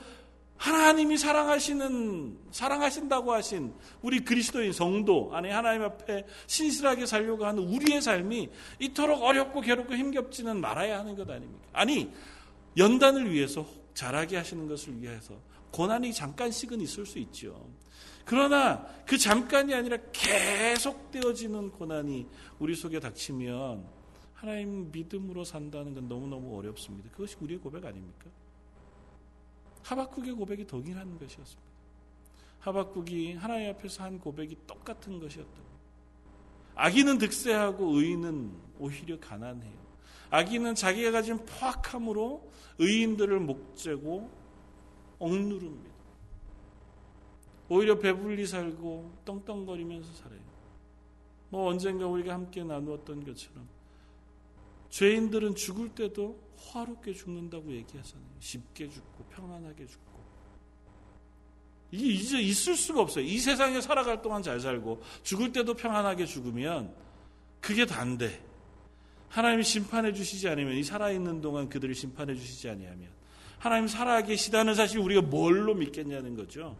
하나님이 0.56 1.18
사랑하시는 1.18 2.38
사랑하신다고 2.50 3.32
하신 3.32 3.74
우리 4.02 4.20
그리스도인 4.20 4.72
성도 4.72 5.34
안에 5.34 5.50
하나님 5.50 5.82
앞에 5.82 6.26
신실하게 6.46 7.06
살려고 7.06 7.44
하는 7.44 7.62
우리의 7.64 8.00
삶이 8.00 8.48
이토록 8.78 9.22
어렵고 9.22 9.60
괴롭고 9.60 9.94
힘겹지는 9.94 10.60
말아야 10.60 11.00
하는 11.00 11.16
것 11.16 11.28
아닙니까? 11.28 11.68
아니 11.72 12.10
연단을 12.76 13.30
위해서 13.30 13.66
자라게 13.94 14.36
하시는 14.36 14.66
것을 14.68 15.00
위해서 15.00 15.34
고난이 15.70 16.12
잠깐씩은 16.12 16.80
있을 16.80 17.04
수 17.04 17.18
있죠. 17.18 17.68
그러나 18.24 18.86
그 19.06 19.18
잠깐이 19.18 19.74
아니라 19.74 19.98
계속되어지는 20.12 21.72
고난이 21.72 22.26
우리 22.58 22.74
속에 22.74 23.00
닥치면 23.00 23.84
하나님 24.32 24.90
믿음으로 24.92 25.44
산다는 25.44 25.94
건 25.94 26.08
너무너무 26.08 26.56
어렵습니다. 26.56 27.10
그것이 27.10 27.36
우리의 27.40 27.60
고백 27.60 27.84
아닙니까? 27.84 28.30
하박국의 29.84 30.32
고백이 30.32 30.66
동일한 30.66 31.18
것이었습니다. 31.18 31.62
하박국이 32.60 33.34
하나님 33.34 33.70
앞에서 33.70 34.04
한 34.04 34.18
고백이 34.18 34.56
똑같은 34.66 35.20
것이었다고. 35.20 35.74
악인은 36.74 37.18
득세하고 37.18 37.98
의인은 37.98 38.52
오히려 38.78 39.20
가난해요. 39.20 39.84
악인은 40.30 40.74
자기가 40.74 41.12
가진 41.12 41.38
포악함으로 41.44 42.50
의인들을 42.78 43.38
목재고 43.40 44.30
억누릅니다. 45.18 45.94
오히려 47.68 47.98
배불리 47.98 48.46
살고 48.46 49.12
떵떵거리면서 49.24 50.12
살아요. 50.14 50.40
뭐 51.50 51.68
언젠가 51.68 52.06
우리가 52.06 52.34
함께 52.34 52.64
나누었던 52.64 53.24
것처럼 53.24 53.68
죄인들은 54.94 55.56
죽을 55.56 55.88
때도 55.88 56.38
화롭게 56.56 57.14
죽는다고 57.14 57.72
얘기하잖아요. 57.72 58.28
쉽게 58.38 58.88
죽고 58.88 59.24
평안하게 59.24 59.86
죽고. 59.86 60.20
이게 61.90 62.12
이제 62.12 62.40
있을 62.40 62.76
수가 62.76 63.00
없어요. 63.00 63.24
이 63.24 63.38
세상에 63.38 63.80
살아갈 63.80 64.22
동안 64.22 64.40
잘 64.40 64.60
살고 64.60 65.02
죽을 65.24 65.50
때도 65.50 65.74
평안하게 65.74 66.26
죽으면 66.26 66.94
그게 67.60 67.86
단데 67.86 68.40
하나님이 69.30 69.64
심판해 69.64 70.12
주시지 70.12 70.48
않으면 70.48 70.76
이 70.76 70.84
살아있는 70.84 71.40
동안 71.40 71.68
그들을 71.68 71.92
심판해 71.92 72.36
주시지 72.36 72.68
아니하면 72.68 73.08
하나님 73.58 73.88
살아계시다는 73.88 74.76
사실 74.76 75.00
우리가 75.00 75.22
뭘로 75.22 75.74
믿겠냐는 75.74 76.36
거죠. 76.36 76.76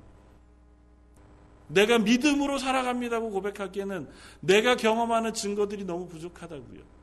내가 1.67 1.99
믿음으로 1.99 2.59
살아갑니다고 2.59 3.31
고백하기에는 3.31 4.09
내가 4.39 4.77
경험하는 4.77 5.35
증거들이 5.35 5.85
너무 5.85 6.07
부족하다고요. 6.07 6.94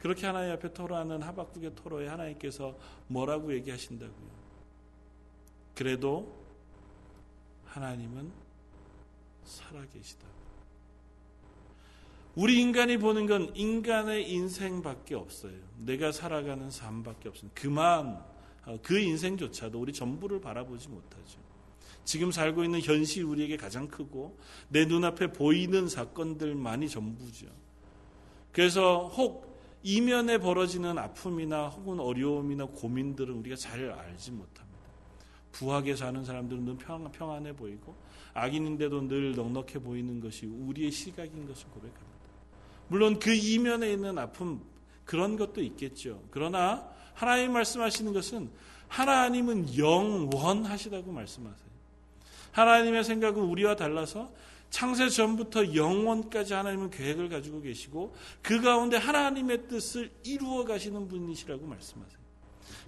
그렇게 0.00 0.26
하나님 0.26 0.52
앞에 0.52 0.72
토로하는 0.72 1.22
하박국의 1.22 1.74
토로에 1.76 2.08
하나님께서 2.08 2.76
뭐라고 3.06 3.52
얘기하신다고요. 3.54 4.40
그래도 5.74 6.34
하나님은 7.66 8.32
살아계시다. 9.44 10.26
우리 12.34 12.60
인간이 12.60 12.96
보는 12.96 13.26
건 13.26 13.54
인간의 13.54 14.30
인생밖에 14.30 15.14
없어요. 15.14 15.58
내가 15.78 16.12
살아가는 16.12 16.70
삶밖에 16.70 17.28
없습니다. 17.28 17.60
그만 17.60 18.24
어, 18.64 18.78
그 18.82 18.98
인생조차도 18.98 19.80
우리 19.80 19.92
전부를 19.92 20.40
바라보지 20.40 20.88
못하죠. 20.88 21.38
지금 22.04 22.30
살고 22.30 22.64
있는 22.64 22.80
현실 22.80 23.24
우리에게 23.24 23.56
가장 23.56 23.88
크고 23.88 24.38
내 24.68 24.86
눈앞에 24.86 25.32
보이는 25.32 25.88
사건들만이 25.88 26.88
전부죠. 26.88 27.46
그래서 28.52 29.08
혹 29.08 29.49
이면에 29.82 30.38
벌어지는 30.38 30.98
아픔이나 30.98 31.68
혹은 31.68 32.00
어려움이나 32.00 32.66
고민들은 32.66 33.34
우리가 33.34 33.56
잘 33.56 33.90
알지 33.90 34.32
못합니다. 34.32 34.70
부하게 35.52 35.96
사는 35.96 36.24
사람들은 36.24 36.64
늘 36.64 36.76
평, 36.76 37.10
평안해 37.10 37.56
보이고 37.56 37.94
악인인데도 38.34 39.08
늘 39.08 39.34
넉넉해 39.34 39.80
보이는 39.80 40.20
것이 40.20 40.46
우리의 40.46 40.90
시각인 40.90 41.46
것을 41.46 41.68
고백합니다. 41.68 42.10
물론 42.88 43.18
그 43.18 43.32
이면에 43.32 43.92
있는 43.92 44.18
아픔 44.18 44.60
그런 45.04 45.36
것도 45.36 45.62
있겠죠. 45.62 46.22
그러나 46.30 46.88
하나님 47.14 47.52
말씀하시는 47.52 48.12
것은 48.12 48.50
하나님은 48.88 49.76
영원하시다고 49.76 51.12
말씀하세요. 51.12 51.70
하나님의 52.52 53.04
생각은 53.04 53.42
우리와 53.42 53.76
달라서 53.76 54.32
창세 54.70 55.08
전부터 55.08 55.74
영원까지 55.74 56.54
하나님은 56.54 56.90
계획을 56.90 57.28
가지고 57.28 57.60
계시고 57.60 58.14
그 58.40 58.60
가운데 58.60 58.96
하나님의 58.96 59.68
뜻을 59.68 60.10
이루어 60.24 60.64
가시는 60.64 61.08
분이시라고 61.08 61.66
말씀하세요. 61.66 62.20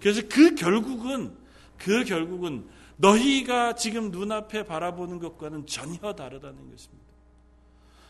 그래서 0.00 0.22
그 0.28 0.54
결국은 0.54 1.36
그 1.76 2.04
결국은 2.04 2.68
너희가 2.96 3.74
지금 3.74 4.10
눈앞에 4.10 4.64
바라보는 4.64 5.18
것과는 5.18 5.66
전혀 5.66 6.12
다르다는 6.12 6.70
것입니다. 6.70 7.02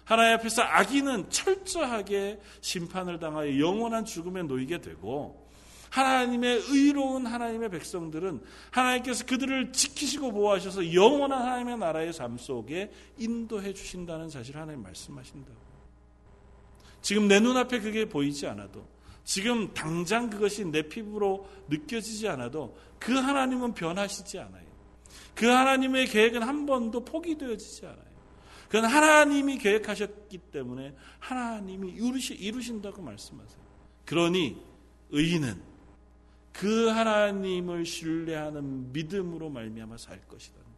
하나님 0.04 0.34
앞에서 0.34 0.62
악인은 0.62 1.30
철저하게 1.30 2.40
심판을 2.60 3.18
당하여 3.18 3.58
영원한 3.58 4.04
죽음에 4.04 4.42
놓이게 4.42 4.82
되고 4.82 5.41
하나님의 5.92 6.62
의로운 6.70 7.26
하나님의 7.26 7.68
백성들은 7.68 8.42
하나님께서 8.70 9.26
그들을 9.26 9.72
지키시고 9.72 10.32
보호하셔서 10.32 10.94
영원한 10.94 11.42
하나님의 11.42 11.76
나라의 11.76 12.14
삶 12.14 12.38
속에 12.38 12.90
인도해 13.18 13.74
주신다는 13.74 14.30
사실을 14.30 14.62
하나님 14.62 14.82
말씀하신다고. 14.82 15.54
지금 17.02 17.28
내 17.28 17.40
눈앞에 17.40 17.80
그게 17.80 18.06
보이지 18.06 18.46
않아도 18.46 18.86
지금 19.24 19.74
당장 19.74 20.30
그것이 20.30 20.64
내 20.64 20.80
피부로 20.80 21.46
느껴지지 21.68 22.26
않아도 22.26 22.74
그 22.98 23.12
하나님은 23.12 23.74
변하시지 23.74 24.38
않아요. 24.38 24.64
그 25.34 25.46
하나님의 25.46 26.06
계획은 26.06 26.42
한 26.42 26.64
번도 26.64 27.04
포기되어지지 27.04 27.84
않아요. 27.84 28.12
그건 28.68 28.86
하나님이 28.86 29.58
계획하셨기 29.58 30.38
때문에 30.38 30.94
하나님이 31.18 31.92
이루신다고 31.92 33.02
말씀하세요. 33.02 33.60
그러니 34.06 34.56
의인은 35.10 35.71
그 36.52 36.88
하나님을 36.88 37.86
신뢰하는 37.86 38.92
믿음으로 38.92 39.48
말미암아 39.50 39.96
살 39.96 40.20
것이라는 40.28 40.64
것. 40.64 40.72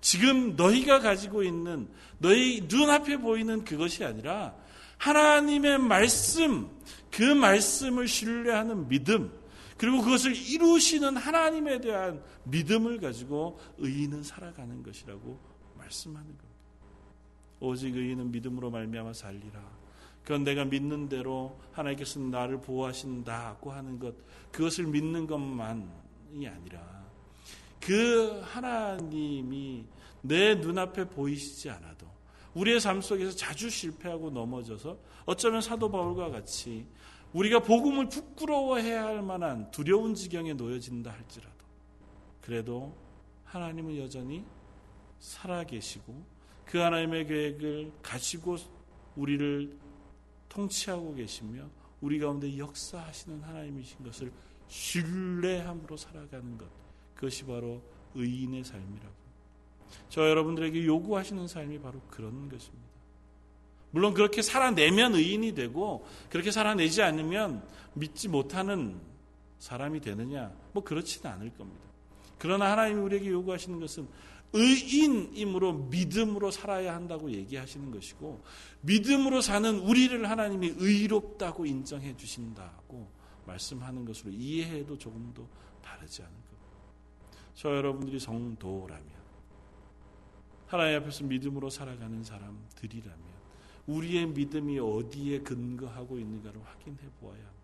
지금 0.00 0.56
너희가 0.56 1.00
가지고 1.00 1.42
있는 1.42 1.88
너희 2.18 2.66
눈앞에 2.68 3.16
보이는 3.18 3.64
그것이 3.64 4.04
아니라 4.04 4.54
하나님의 4.98 5.78
말씀, 5.78 6.68
그 7.10 7.22
말씀을 7.22 8.06
신뢰하는 8.06 8.88
믿음, 8.88 9.32
그리고 9.76 10.02
그것을 10.02 10.34
이루시는 10.34 11.16
하나님에 11.16 11.80
대한 11.80 12.22
믿음을 12.44 13.00
가지고 13.00 13.60
의인은 13.78 14.24
살아가는 14.24 14.82
것이라고 14.82 15.38
말씀하는 15.76 16.26
겁니다. 16.26 16.48
오직 17.60 17.96
의인은 17.96 18.30
믿음으로 18.32 18.70
말미암아 18.70 19.12
살리라. 19.12 19.77
그건 20.28 20.44
내가 20.44 20.66
믿는 20.66 21.08
대로 21.08 21.58
하나님께서 21.72 22.20
나를 22.20 22.60
보호하신다고 22.60 23.72
하는 23.72 23.98
것, 23.98 24.14
그것을 24.52 24.84
믿는 24.84 25.26
것만이 25.26 26.46
아니라 26.46 27.06
그 27.80 28.38
하나님이 28.44 29.86
내 30.20 30.54
눈앞에 30.56 31.08
보이시지 31.08 31.70
않아도 31.70 32.06
우리의 32.52 32.78
삶 32.78 33.00
속에서 33.00 33.34
자주 33.34 33.70
실패하고 33.70 34.28
넘어져서 34.28 34.98
어쩌면 35.24 35.62
사도 35.62 35.90
바울과 35.90 36.28
같이 36.28 36.84
우리가 37.32 37.60
복음을 37.60 38.10
부끄러워해야 38.10 39.06
할 39.06 39.22
만한 39.22 39.70
두려운 39.70 40.14
지경에 40.14 40.52
놓여진다 40.52 41.10
할지라도 41.10 41.64
그래도 42.42 42.94
하나님은 43.44 43.96
여전히 43.96 44.44
살아계시고 45.20 46.22
그 46.66 46.76
하나님의 46.76 47.26
계획을 47.26 47.92
가지고 48.02 48.58
우리를 49.16 49.87
통치하고 50.48 51.14
계시며 51.14 51.68
우리 52.00 52.18
가운데 52.18 52.56
역사하시는 52.56 53.42
하나님이신 53.42 54.04
것을 54.04 54.32
신뢰함으로 54.68 55.96
살아가는 55.96 56.56
것 56.58 56.66
그것이 57.14 57.44
바로 57.44 57.82
의인의 58.14 58.64
삶이라고 58.64 59.14
저 60.08 60.28
여러분들에게 60.28 60.84
요구하시는 60.86 61.46
삶이 61.46 61.80
바로 61.80 62.00
그런 62.08 62.48
것입니다. 62.48 62.88
물론 63.90 64.12
그렇게 64.12 64.42
살아내면 64.42 65.14
의인이 65.14 65.54
되고 65.54 66.06
그렇게 66.28 66.50
살아내지 66.50 67.02
않으면 67.02 67.66
믿지 67.94 68.28
못하는 68.28 69.00
사람이 69.58 70.00
되느냐? 70.00 70.52
뭐 70.72 70.84
그렇지는 70.84 71.30
않을 71.32 71.50
겁니다. 71.54 71.80
그러나 72.38 72.70
하나님이 72.70 73.00
우리에게 73.00 73.30
요구하시는 73.30 73.80
것은 73.80 74.06
의인임으로 74.52 75.74
믿음으로 75.74 76.50
살아야 76.50 76.94
한다고 76.94 77.30
얘기하시는 77.30 77.90
것이고 77.90 78.42
믿음으로 78.80 79.40
사는 79.40 79.78
우리를 79.78 80.28
하나님이 80.28 80.74
의롭다고 80.76 81.66
인정해 81.66 82.16
주신다고 82.16 83.08
말씀하는 83.46 84.04
것으로 84.04 84.30
이해해도 84.30 84.96
조금 84.98 85.32
도 85.34 85.46
다르지 85.82 86.22
않은 86.22 86.32
겁니다. 86.32 86.48
저 87.54 87.74
여러분들이 87.74 88.18
성도라면 88.18 89.18
하나님 90.66 91.00
앞에서 91.00 91.24
믿음으로 91.24 91.70
살아가는 91.70 92.22
사람들이라면 92.22 93.38
우리의 93.86 94.26
믿음이 94.26 94.78
어디에 94.78 95.40
근거하고 95.40 96.18
있는가를 96.18 96.60
확인해 96.62 96.98
보아야 97.20 97.36
합니다. 97.38 97.58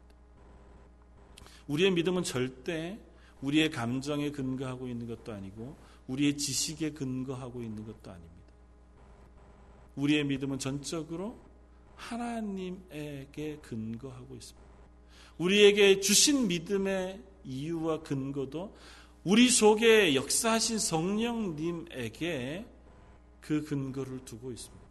우리의 1.69 1.91
믿음은 1.93 2.23
절대 2.23 2.99
우리의 3.43 3.71
감정에 3.71 4.31
근거하고 4.31 4.89
있는 4.89 5.07
것도 5.07 5.33
아니고 5.33 5.77
우리의 6.09 6.37
지식에 6.37 6.93
근거하고 6.93 7.63
있는 7.63 7.85
것도 7.85 8.11
아닙니다. 8.11 8.35
우리의 9.97 10.25
믿음은 10.25 10.59
전적으로 10.59 11.39
하나님에게 11.97 13.59
근거하고 13.63 14.35
있습니다. 14.35 14.69
우리에게 15.39 16.01
주신 16.01 16.49
믿음의 16.49 17.21
이유와 17.45 18.01
근거도 18.03 18.75
우리 19.25 19.49
속에 19.49 20.15
역사하신 20.15 20.79
성령님에게 20.79 22.67
그 23.41 23.65
근거를 23.65 24.25
두고 24.25 24.53
있습니다. 24.53 24.85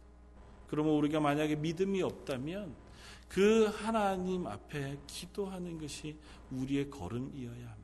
그러면 0.68 0.94
우리가 0.94 1.20
만약에 1.20 1.56
믿음이 1.56 2.02
없다면 2.02 2.74
그 3.28 3.64
하나님 3.66 4.46
앞에 4.46 4.98
기도하는 5.06 5.78
것이 5.78 6.16
우리의 6.50 6.90
걸음이어야 6.90 7.52
합니다. 7.52 7.74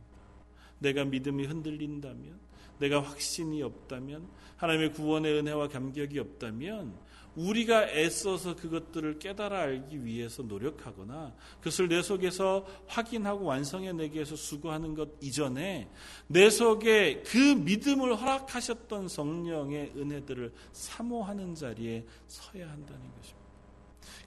내가 0.79 1.05
믿음이 1.05 1.45
흔들린다면, 1.47 2.50
내가 2.81 3.01
확신이 3.01 3.62
없다면, 3.62 4.29
하나님의 4.57 4.93
구원의 4.93 5.38
은혜와 5.38 5.69
감격이 5.69 6.19
없다면, 6.19 7.11
우리가 7.37 7.88
애써서 7.90 8.57
그것들을 8.57 9.19
깨달아 9.19 9.61
알기 9.61 10.05
위해서 10.05 10.43
노력하거나 10.43 11.35
그것을 11.59 11.88
내 11.88 12.03
속에서 12.03 12.66
확인하고 12.87 13.45
완성해내기 13.45 14.14
위해서 14.14 14.37
수고하는 14.37 14.95
것 14.95 15.11
이전에 15.21 15.88
내 16.27 16.51
속에 16.51 17.23
그 17.27 17.38
믿음을 17.38 18.16
허락하셨던 18.16 19.09
성령의 19.09 19.93
은혜들을 19.97 20.53
사모하는 20.73 21.55
자리에 21.55 22.05
서야 22.27 22.69
한다는 22.69 23.03
것입니다. 23.16 23.40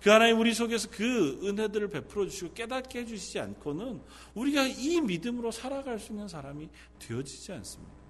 그 0.02 0.10
하나님 0.10 0.40
우리 0.40 0.54
속에서 0.54 0.90
그 0.92 1.40
은혜들을 1.44 1.90
베풀어 1.90 2.26
주시고 2.28 2.54
깨닫게 2.54 3.00
해주시지 3.00 3.40
않고는 3.40 4.02
우리가 4.34 4.64
이 4.68 5.02
믿음으로 5.02 5.52
살아갈 5.52 6.00
수 6.00 6.12
있는 6.12 6.28
사람이 6.28 6.70
되어지지 7.00 7.52
않습니다. 7.54 8.03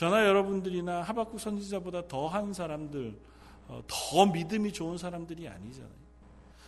저나 0.00 0.24
여러분들이나 0.24 1.02
하박국 1.02 1.38
선지자보다 1.38 2.08
더한 2.08 2.54
사람들 2.54 3.18
어, 3.68 3.82
더 3.86 4.24
믿음이 4.24 4.72
좋은 4.72 4.96
사람들이 4.96 5.46
아니잖아요. 5.46 5.92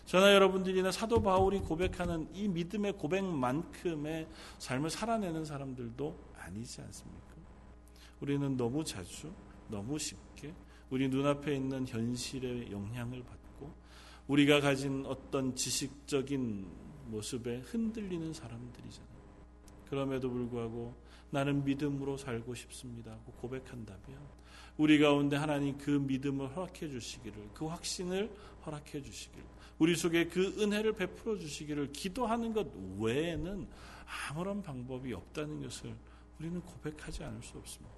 저나 0.04 0.34
여러분들이나 0.34 0.92
사도 0.92 1.22
바울이 1.22 1.60
고백하는 1.60 2.28
이 2.34 2.46
믿음의 2.46 2.92
고백만큼의 2.98 4.28
삶을 4.58 4.90
살아내는 4.90 5.46
사람들도 5.46 6.14
아니지 6.40 6.82
않습니까? 6.82 7.26
우리는 8.20 8.54
너무 8.54 8.84
자주, 8.84 9.32
너무 9.66 9.98
쉽게 9.98 10.52
우리 10.90 11.08
눈앞에 11.08 11.54
있는 11.54 11.86
현실의 11.88 12.70
영향을 12.70 13.22
받고 13.24 13.72
우리가 14.26 14.60
가진 14.60 15.06
어떤 15.06 15.56
지식적인 15.56 16.66
모습에 17.06 17.60
흔들리는 17.60 18.30
사람들이잖아요. 18.34 19.22
그럼에도 19.88 20.28
불구하고 20.28 20.94
나는 21.32 21.64
믿음으로 21.64 22.18
살고 22.18 22.54
싶습니다 22.54 23.16
고백한다면 23.40 24.20
우리 24.76 24.98
가운데 24.98 25.36
하나님 25.36 25.76
그 25.78 25.90
믿음을 25.90 26.54
허락해 26.54 26.88
주시기를 26.88 27.50
그 27.54 27.66
확신을 27.66 28.30
허락해 28.64 29.02
주시기를 29.02 29.44
우리 29.78 29.96
속에 29.96 30.26
그 30.26 30.54
은혜를 30.60 30.92
베풀어 30.92 31.38
주시기를 31.38 31.92
기도하는 31.92 32.52
것 32.52 32.68
외에는 32.98 33.66
아무런 34.30 34.62
방법이 34.62 35.12
없다는 35.14 35.62
것을 35.62 35.96
우리는 36.38 36.60
고백하지 36.60 37.24
않을 37.24 37.42
수 37.42 37.56
없습니다. 37.56 37.94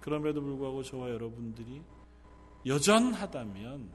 그럼에도 0.00 0.40
불구하고 0.40 0.82
저와 0.82 1.10
여러분들이 1.10 1.82
여전하다면 2.64 3.90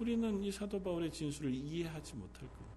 우리는 0.00 0.42
이 0.42 0.50
사도 0.50 0.82
바울의 0.82 1.12
진술을 1.12 1.54
이해하지 1.54 2.14
못할 2.16 2.48
겁니다. 2.48 2.72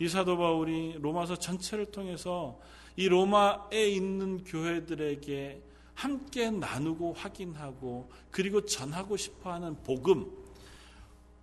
이 0.00 0.08
사도 0.08 0.36
바울이 0.36 0.98
로마서 0.98 1.36
전체를 1.36 1.92
통해서 1.92 2.58
이 2.96 3.08
로마에 3.08 3.88
있는 3.88 4.44
교회들에게 4.44 5.62
함께 5.94 6.50
나누고 6.50 7.14
확인하고 7.14 8.10
그리고 8.30 8.64
전하고 8.64 9.16
싶어 9.16 9.52
하는 9.52 9.76
복음. 9.82 10.30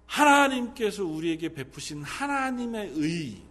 하나님께서 0.06 1.06
우리에게 1.06 1.54
베푸신 1.54 2.04
하나님의 2.04 2.94
의, 2.96 3.42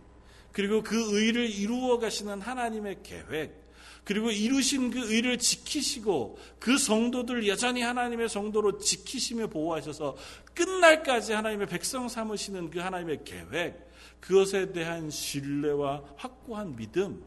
그리고 0.52 0.82
그 0.82 1.18
의를 1.18 1.48
이루어 1.48 1.98
가시는 1.98 2.40
하나님의 2.40 2.98
계획, 3.02 3.58
그리고 4.04 4.30
이루신 4.30 4.90
그 4.90 5.12
의를 5.12 5.38
지키시고 5.38 6.38
그 6.58 6.76
성도들 6.76 7.46
여전히 7.48 7.82
하나님의 7.82 8.28
성도로 8.28 8.78
지키시며 8.78 9.46
보호하셔서 9.46 10.16
끝날까지 10.54 11.32
하나님의 11.32 11.66
백성 11.66 12.08
삼으시는 12.08 12.70
그 12.70 12.80
하나님의 12.80 13.20
계획, 13.24 13.88
그것에 14.20 14.72
대한 14.72 15.08
신뢰와 15.08 16.02
확고한 16.16 16.76
믿음, 16.76 17.22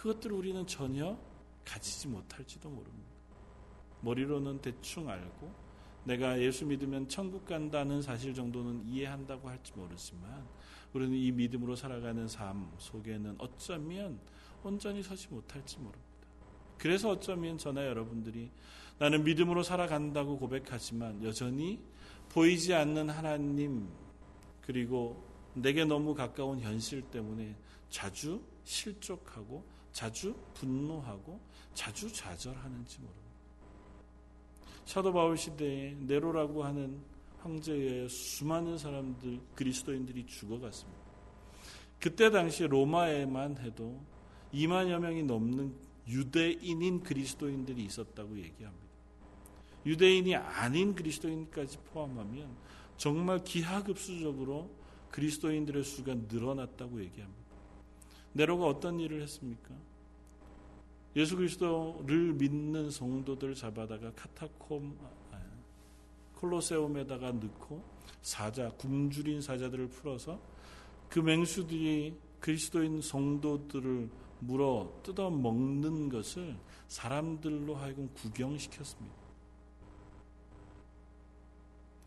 그것들을 0.00 0.34
우리는 0.34 0.66
전혀 0.66 1.18
가지지 1.62 2.08
못할지도 2.08 2.70
모릅니다. 2.70 3.10
머리로는 4.00 4.62
대충 4.62 5.10
알고 5.10 5.52
내가 6.04 6.40
예수 6.40 6.64
믿으면 6.64 7.06
천국 7.06 7.44
간다는 7.44 8.00
사실 8.00 8.32
정도는 8.32 8.86
이해한다고 8.86 9.50
할지 9.50 9.72
모르지만 9.76 10.46
우리는 10.94 11.14
이 11.14 11.30
믿음으로 11.32 11.76
살아가는 11.76 12.26
삶 12.28 12.72
속에는 12.78 13.34
어쩌면 13.36 14.18
온전히 14.62 15.02
서지 15.02 15.28
못할지 15.28 15.76
모릅니다. 15.76 16.10
그래서 16.78 17.10
어쩌면 17.10 17.58
저나 17.58 17.84
여러분들이 17.84 18.50
나는 18.98 19.22
믿음으로 19.22 19.62
살아간다고 19.62 20.38
고백하지만 20.38 21.22
여전히 21.22 21.78
보이지 22.30 22.72
않는 22.72 23.10
하나님 23.10 23.86
그리고 24.62 25.22
내게 25.52 25.84
너무 25.84 26.14
가까운 26.14 26.58
현실 26.60 27.02
때문에 27.02 27.54
자주 27.90 28.40
실족하고 28.64 29.62
자주 29.92 30.34
분노하고 30.54 31.40
자주 31.74 32.12
좌절하는지 32.12 32.98
모릅니다. 32.98 33.30
사도 34.84 35.12
바울 35.12 35.36
시대에 35.36 35.94
네로라고 36.00 36.64
하는 36.64 37.00
황제에 37.40 38.08
수많은 38.08 38.76
사람들 38.76 39.40
그리스도인들이 39.54 40.26
죽어갔습니다. 40.26 41.00
그때 41.98 42.30
당시 42.30 42.66
로마에만 42.66 43.58
해도 43.58 44.00
2만여 44.52 44.98
명이 44.98 45.22
넘는 45.24 45.74
유대인인 46.08 47.02
그리스도인들이 47.02 47.84
있었다고 47.84 48.38
얘기합니다. 48.38 48.86
유대인이 49.86 50.34
아닌 50.34 50.94
그리스도인까지 50.94 51.78
포함하면 51.92 52.54
정말 52.96 53.42
기하급수적으로 53.44 54.70
그리스도인들의 55.10 55.84
수가 55.84 56.14
늘어났다고 56.14 57.00
얘기합니다. 57.02 57.40
네로가 58.32 58.66
어떤 58.66 59.00
일을 59.00 59.22
했습니까? 59.22 59.74
예수 61.16 61.36
그리스도를 61.36 62.34
믿는 62.34 62.90
성도들 62.90 63.54
잡아다가 63.54 64.12
카타콤 64.12 64.96
아, 65.32 65.40
콜로세움에다가 66.36 67.32
넣고 67.32 67.82
사자 68.22 68.70
굶주린 68.70 69.42
사자들을 69.42 69.88
풀어서 69.88 70.40
그 71.08 71.18
맹수들이 71.18 72.14
그리스도인 72.38 73.02
성도들을 73.02 74.08
물어 74.40 75.00
뜯어 75.02 75.30
먹는 75.30 76.08
것을 76.08 76.56
사람들로 76.88 77.74
하여금 77.74 78.08
구경시켰습니다. 78.14 79.20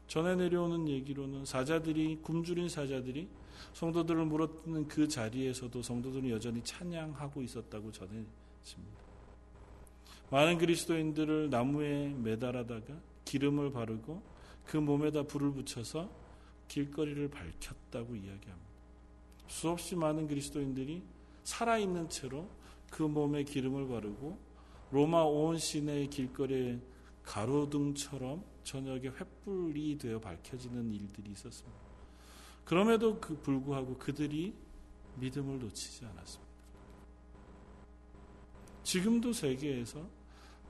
전해 0.08 0.36
내려오는 0.36 0.88
얘기로는 0.88 1.46
사자들이 1.46 2.20
굶주린 2.22 2.70
사자들이 2.70 3.28
성도들을 3.74 4.26
물어뜯는 4.26 4.88
그 4.88 5.08
자리에서도 5.08 5.82
성도들은 5.82 6.30
여전히 6.30 6.62
찬양하고 6.64 7.42
있었다고 7.42 7.92
전해집니다. 7.92 9.04
많은 10.30 10.58
그리스도인들을 10.58 11.50
나무에 11.50 12.10
매달아다가 12.10 13.00
기름을 13.26 13.72
바르고 13.72 14.22
그 14.66 14.78
몸에다 14.78 15.24
불을 15.24 15.52
붙여서 15.52 16.10
길거리를 16.68 17.30
밝혔다고 17.30 18.16
이야기합니다. 18.16 18.74
수없이 19.48 19.96
많은 19.96 20.28
그리스도인들이 20.28 21.04
살아있는 21.44 22.10
채로 22.10 22.50
그 22.90 23.04
몸에 23.04 23.44
기름을 23.44 23.88
바르고 23.88 24.40
로마 24.92 25.24
온 25.24 25.58
시내의 25.58 26.10
길거리에 26.10 26.80
가로등처럼 27.24 28.44
저녁에 28.64 29.12
횃불이 29.12 30.00
되어 30.00 30.20
밝혀지는 30.20 30.94
일들이 30.94 31.32
있었습니다. 31.32 31.83
그럼에도 32.66 33.20
그 33.20 33.38
불구하고 33.38 33.98
그들이 33.98 34.54
믿음을 35.16 35.60
놓치지 35.60 36.06
않았습니다. 36.06 36.54
지금도 38.84 39.34
세계에서 39.34 40.06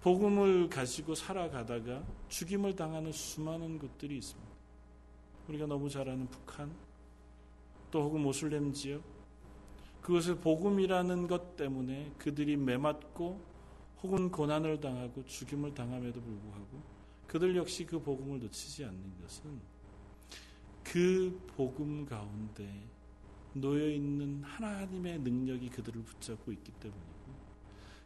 복음을 0.01 0.69
가지고 0.69 1.15
살아가다가 1.15 2.03
죽임을 2.27 2.75
당하는 2.75 3.11
수많은 3.11 3.79
곳들이 3.79 4.17
있습니다. 4.17 4.51
우리가 5.47 5.65
너무 5.65 5.89
잘 5.89 6.09
아는 6.09 6.27
북한, 6.27 6.73
또 7.89 8.03
혹은 8.03 8.21
모슬렘 8.21 8.73
지역, 8.73 9.01
그것을 10.01 10.35
복음이라는 10.35 11.27
것 11.27 11.55
때문에 11.55 12.11
그들이 12.17 12.57
매맞고 12.57 13.53
혹은 14.03 14.29
고난을 14.29 14.81
당하고 14.81 15.25
죽임을 15.25 15.73
당함에도 15.73 16.21
불구하고 16.21 16.83
그들 17.25 17.55
역시 17.55 17.85
그 17.85 18.01
복음을 18.01 18.39
놓치지 18.39 18.83
않는 18.83 19.21
것은 19.21 19.72
그 20.83 21.39
복음 21.55 22.05
가운데 22.05 22.67
놓여 23.53 23.87
있는 23.87 24.43
하나님의 24.43 25.19
능력이 25.19 25.69
그들을 25.69 26.01
붙잡고 26.03 26.51
있기 26.51 26.71
때문이고 26.73 27.13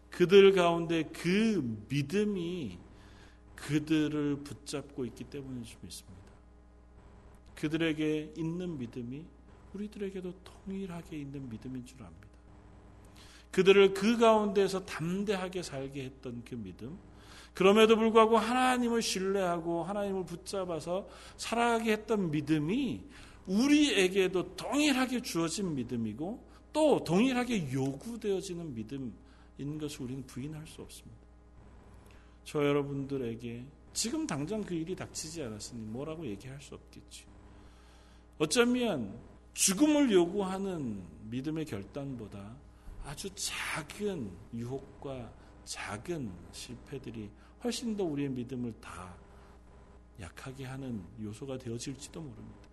그들 0.10 0.54
가운데 0.54 1.04
그 1.04 1.86
믿음이 1.90 2.78
그들을 3.56 4.38
붙잡고 4.44 5.06
있기 5.06 5.24
때문일 5.26 5.66
수 5.66 5.78
있습니다. 5.84 6.18
그들에게 7.56 8.34
있는 8.38 8.78
믿음이 8.78 9.26
우리들에게도 9.74 10.34
동일하게 10.44 11.18
있는 11.18 11.50
믿음인 11.50 11.86
줄 11.86 12.02
압니다. 12.04 12.28
그들을 13.52 13.94
그 13.94 14.18
가운데서 14.18 14.86
담대하게 14.86 15.64
살게 15.64 16.04
했던 16.04 16.44
그 16.46 16.56
믿음, 16.56 16.98
그럼에도 17.58 17.96
불구하고 17.96 18.38
하나님을 18.38 19.02
신뢰하고 19.02 19.84
하나님을 19.84 20.26
붙잡아서 20.26 21.08
살아가게 21.38 21.94
했던 21.94 22.30
믿음이 22.30 23.02
우리에게도 23.48 24.56
동일하게 24.56 25.24
주어진 25.24 25.74
믿음이고 25.74 26.48
또 26.72 27.04
동일하게 27.04 27.74
요구되어지는 27.74 28.76
믿음인 28.76 29.80
것을 29.80 30.04
우리는 30.04 30.24
부인할 30.28 30.68
수 30.68 30.84
없습니다. 30.84 31.18
저 32.44 32.64
여러분들에게 32.64 33.66
지금 33.92 34.28
당장 34.28 34.62
그 34.62 34.76
일이 34.76 34.96
닥치지 34.96 35.42
않았으니 35.42 35.82
뭐라고 35.82 36.28
얘기할 36.28 36.62
수 36.62 36.76
없겠죠. 36.76 37.26
어쩌면 38.38 39.20
죽음을 39.56 40.12
요구하는 40.12 41.02
믿음의 41.24 41.66
결단보다 41.66 42.56
아주 43.04 43.28
작은 43.34 44.32
유혹과 44.54 45.34
작은 45.66 46.32
실패들이 46.52 47.32
훨씬 47.68 47.98
더 47.98 48.06
우리의 48.06 48.30
믿음을 48.30 48.74
다 48.80 49.14
약하게 50.22 50.64
하는 50.64 51.04
요소가 51.22 51.58
되어질지도 51.58 52.22
모릅니다. 52.22 52.70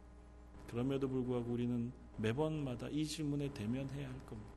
그럼에도 0.70 1.08
불구하고 1.08 1.52
우리는 1.52 1.92
매번마다 2.16 2.88
이 2.90 3.04
질문에 3.04 3.52
대면해야 3.52 4.06
할 4.06 4.26
겁니다. 4.26 4.52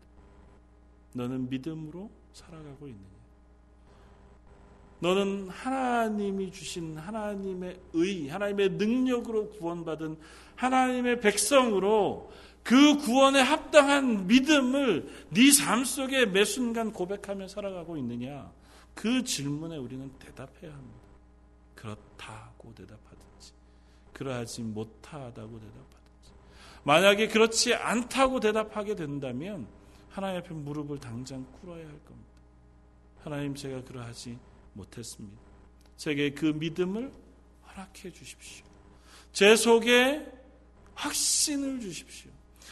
너는 1.14 1.50
믿음으로 1.50 2.12
살아가고 2.34 2.88
있느냐? 2.88 3.18
너는 5.00 5.50
하나님이 5.50 6.52
주신 6.52 6.96
하나님의 6.98 7.80
의, 7.94 8.28
하나님의 8.28 8.70
능력으로 8.74 9.50
구원받은 9.50 10.18
하나님의 10.56 11.20
백성으로 11.20 12.32
그 12.64 12.98
구원에 12.98 13.42
합당한 13.42 14.28
믿음을 14.28 15.10
네 15.32 15.50
삶 15.66 15.84
속에 15.84 16.28
매 16.28 16.46
순간 16.46 16.94
고백하며 16.94 17.48
살아가고 17.48 17.98
있느냐? 17.98 18.52
그 18.98 19.24
질문에 19.24 19.78
우리는 19.78 20.12
대답해야 20.18 20.74
합니다. 20.74 21.00
그렇다고 21.76 22.74
대답하든지, 22.74 23.54
그러하지 24.12 24.64
못하다고 24.64 25.60
대답하든지. 25.60 26.32
만약에 26.84 27.28
그렇지 27.28 27.76
않다고 27.76 28.40
대답하게 28.40 28.96
된다면 28.96 29.68
하나님 30.10 30.40
앞에 30.40 30.52
무릎을 30.52 30.98
당장 31.00 31.46
꿇어야 31.62 31.88
할 31.88 32.00
겁니다. 32.06 32.32
하나님 33.24 33.54
제가 33.54 33.84
그러하지 33.84 34.40
못했습니다. 34.74 35.42
제게 35.96 36.32
그 36.32 36.46
믿음을 36.48 37.12
허락해 37.68 38.12
주십시오. 38.12 38.66
제 39.32 39.56
속에 39.56 40.26
확신을 40.96 41.82
주십시오. 41.82 42.32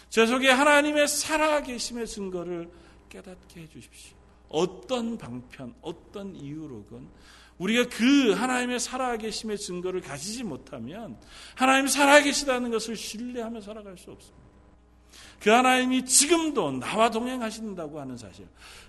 제 0.10 0.26
속에 0.26 0.50
하나님의 0.50 1.08
살아계심의 1.08 2.08
증거를 2.08 2.72
깨닫게 3.10 3.62
해 3.62 3.68
주십시오. 3.68 4.25
어떤 4.50 5.18
방편, 5.18 5.76
어떤 5.82 6.36
이유로건 6.36 7.10
우리가 7.58 7.90
그 7.90 8.32
하나님의 8.32 8.80
살아계심의 8.80 9.58
증거를 9.58 10.02
가지지 10.02 10.44
못하면 10.44 11.18
하나님 11.56 11.88
살아계시다는 11.88 12.70
것을 12.72 12.96
신뢰하며 12.96 13.62
살아갈 13.62 13.98
수 13.98 14.12
없습니다. 14.12 14.46
그 15.40 15.50
하나님이 15.50 16.06
지금도 16.06 16.72
나와 16.80 17.10
동행하신다고 17.10 18.00
하는 18.00 18.18
사실, 18.18 18.48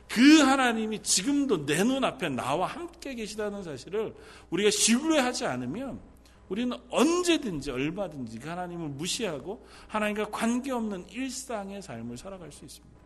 그 0.09 0.41
하나님이 0.41 1.03
지금도 1.03 1.67
내 1.67 1.83
눈앞에 1.83 2.29
나와 2.29 2.67
함께 2.67 3.15
계시다는 3.15 3.63
사실을 3.63 4.15
우리가 4.51 4.71
신뢰하지 4.71 5.47
않으면 5.47 6.01
우리는 6.49 6.77
언제든지 6.91 7.73
얼마든지 7.73 8.39
그 8.39 8.49
하나님을 8.49 8.89
무시하고 8.91 9.67
하나님과 9.89 10.27
관계없는 10.31 11.07
일상의 11.11 11.83
삶을 11.83 12.17
살아갈 12.17 12.53
수 12.53 12.65
있습니다. 12.65 12.97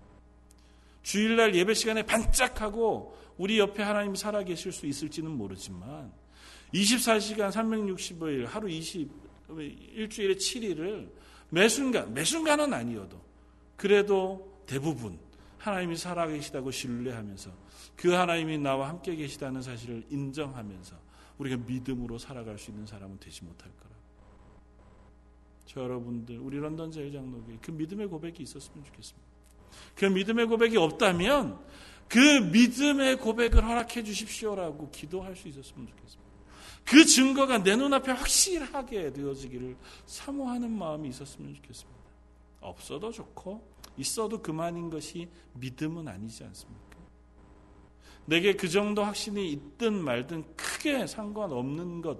주일날 1.02 1.54
예배 1.54 1.74
시간에 1.74 2.02
반짝하고 2.02 3.16
우리 3.38 3.58
옆에 3.58 3.82
하나님이 3.82 4.16
살아 4.16 4.42
계실 4.42 4.72
수 4.72 4.86
있을지는 4.86 5.30
모르지만 5.30 6.12
24시간 6.74 7.50
365일 7.50 8.44
하루 8.46 8.68
20 8.68 9.10
일주일에 9.58 10.34
7일을 10.34 11.10
매 11.48 11.68
순간 11.68 12.12
매 12.14 12.24
순간은 12.24 12.72
아니어도 12.72 13.20
그래도 13.76 14.62
대부분 14.66 15.18
하나님이 15.58 15.96
살아 15.96 16.26
계시다고 16.26 16.70
신뢰하면서 16.70 17.50
그 17.96 18.12
하나님이 18.12 18.58
나와 18.58 18.88
함께 18.88 19.14
계시다는 19.16 19.62
사실을 19.62 20.04
인정하면서 20.10 20.96
우리가 21.38 21.56
믿음으로 21.66 22.18
살아갈 22.18 22.58
수 22.58 22.70
있는 22.70 22.86
사람은 22.86 23.18
되지 23.18 23.44
못할 23.44 23.70
거라. 23.76 23.90
저 25.66 25.82
여러분들 25.82 26.38
우리 26.38 26.58
런던 26.58 26.90
제일장로교회 26.90 27.58
그 27.62 27.70
믿음의 27.70 28.08
고백이 28.08 28.42
있었으면 28.42 28.84
좋겠습니다. 28.84 29.29
그 29.94 30.04
믿음의 30.04 30.46
고백이 30.46 30.76
없다면 30.76 31.58
그 32.08 32.18
믿음의 32.18 33.18
고백을 33.18 33.64
허락해 33.64 34.02
주십시오라고 34.02 34.90
기도할 34.90 35.36
수 35.36 35.48
있었으면 35.48 35.86
좋겠습니다. 35.86 36.30
그 36.84 37.04
증거가 37.04 37.62
내 37.62 37.76
눈앞에 37.76 38.10
확실하게 38.12 39.12
되어지기를 39.12 39.76
사모하는 40.06 40.70
마음이 40.70 41.08
있었으면 41.08 41.54
좋겠습니다. 41.54 42.00
없어도 42.60 43.12
좋고 43.12 43.62
있어도 43.96 44.42
그만인 44.42 44.90
것이 44.90 45.28
믿음은 45.54 46.08
아니지 46.08 46.44
않습니까? 46.44 46.90
내게 48.26 48.54
그 48.54 48.68
정도 48.68 49.04
확신이 49.04 49.50
있든 49.52 49.94
말든 49.94 50.56
크게 50.56 51.06
상관없는 51.06 52.02
것 52.02 52.18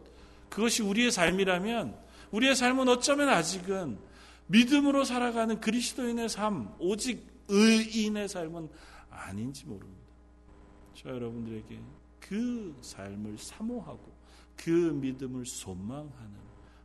그것이 0.48 0.82
우리의 0.82 1.10
삶이라면 1.10 1.96
우리의 2.32 2.56
삶은 2.56 2.88
어쩌면 2.88 3.28
아직은 3.28 3.98
믿음으로 4.46 5.04
살아가는 5.04 5.60
그리스도인의 5.60 6.28
삶 6.28 6.74
오직 6.78 7.39
의인의 7.50 8.28
삶은 8.28 8.68
아닌지 9.10 9.66
모릅니다. 9.66 10.00
저 10.94 11.10
여러분들에게 11.10 11.80
그 12.20 12.76
삶을 12.80 13.38
사모하고 13.38 14.12
그 14.56 14.70
믿음을 14.70 15.46
소망하는 15.46 16.38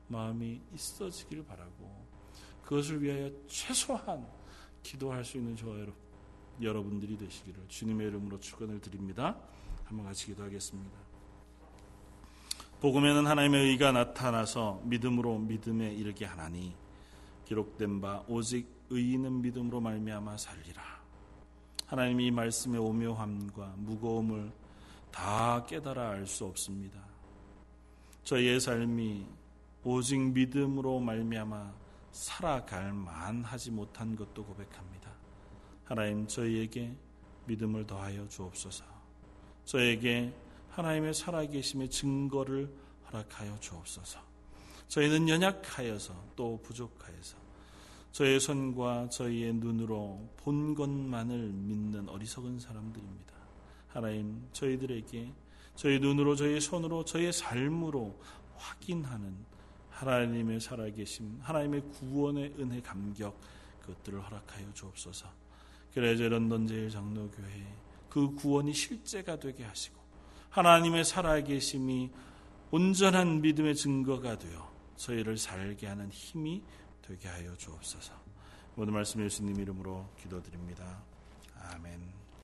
마음이 0.08 0.62
있어지길 0.74 1.46
바라고 1.46 2.06
그것을 2.64 3.02
위하여 3.02 3.30
최소한 3.48 4.26
기도할 4.82 5.24
수 5.24 5.38
있는 5.38 5.56
저와 5.56 5.86
여러분들이 6.62 7.18
되시기를 7.18 7.66
주님의 7.68 8.08
이름으로 8.08 8.40
축원을 8.40 8.80
드립니다. 8.80 9.38
한번 9.84 10.06
같이 10.06 10.28
기도하겠습니다. 10.28 10.98
복음에는 12.80 13.26
하나님의 13.28 13.70
의가 13.70 13.92
나타나서 13.92 14.82
믿음으로 14.86 15.40
믿음에 15.40 15.94
이르게 15.94 16.26
하나니 16.26 16.76
기록된 17.46 18.02
바 18.02 18.24
오직 18.28 18.75
의인은 18.90 19.42
믿음으로 19.42 19.82
말미암아 19.82 20.38
살리라. 20.38 20.84
하나님 21.88 22.20
이 22.20 22.32
말씀의 22.32 22.80
오묘함과 22.80 23.76
무거움을 23.78 24.52
다 25.12 25.66
깨달아 25.66 26.12
알 26.12 26.28
수 26.28 26.46
없습니다. 26.46 27.00
저희의 28.24 28.60
삶이 28.60 29.26
오직 29.84 30.20
믿음으로 30.20 31.00
말미암아 31.00 31.74
살아갈 32.12 32.92
만하지 32.92 33.72
못한 33.72 34.16
것도 34.16 34.44
고백합니다. 34.44 35.12
하나님 35.84 36.28
저희에게 36.28 36.96
믿음을 37.46 37.86
더하여 37.86 38.28
주옵소서. 38.28 38.84
저에게 39.66 40.34
하나님의 40.72 41.14
살아계심의 41.14 41.90
증거를 41.90 42.74
허락하여 43.08 43.60
주옵소서. 43.60 44.20
저희는 44.88 45.30
연약하여서 45.30 46.14
또 46.36 46.60
부족하여서 46.64 47.45
저의 48.16 48.40
손과 48.40 49.10
저희의 49.10 49.56
눈으로 49.56 50.30
본 50.38 50.74
것만을 50.74 51.50
믿는 51.52 52.08
어리석은 52.08 52.60
사람들입니다. 52.60 53.34
하나님, 53.90 54.42
저희들에게 54.54 55.34
저희 55.76 56.00
눈으로, 56.00 56.38
저희 56.38 56.62
손으로, 56.62 57.04
저희의 57.04 57.34
삶으로 57.34 58.18
확인하는 58.56 59.36
하나님의 59.90 60.62
살아계심, 60.62 61.40
하나님의 61.42 61.82
구원의 61.92 62.56
은혜 62.58 62.82
감격 62.82 63.38
그것들을 63.82 64.24
허락하여 64.24 64.74
주옵소서. 64.74 65.28
그래저 65.94 66.30
런던 66.30 66.68
제일 66.68 66.90
장로교회 66.90 67.68
그 68.08 68.34
구원이 68.34 68.74
실제가 68.74 69.38
되게 69.38 69.66
하시고 69.66 70.00
하나님의 70.52 71.04
살아계심이 71.04 72.12
온전한 72.72 73.42
믿음의 73.42 73.76
증거가 73.76 74.38
되어 74.38 74.74
저희를 74.96 75.38
살게 75.38 75.88
하는 75.88 76.10
힘이 76.10 76.64
되게 77.08 77.28
하여 77.28 77.56
주옵소서. 77.56 78.14
모든 78.76 78.94
말씀 78.94 79.24
예수님 79.24 79.60
이름으로 79.60 80.10
기도드립니다. 80.18 81.04
아멘. 81.56 82.15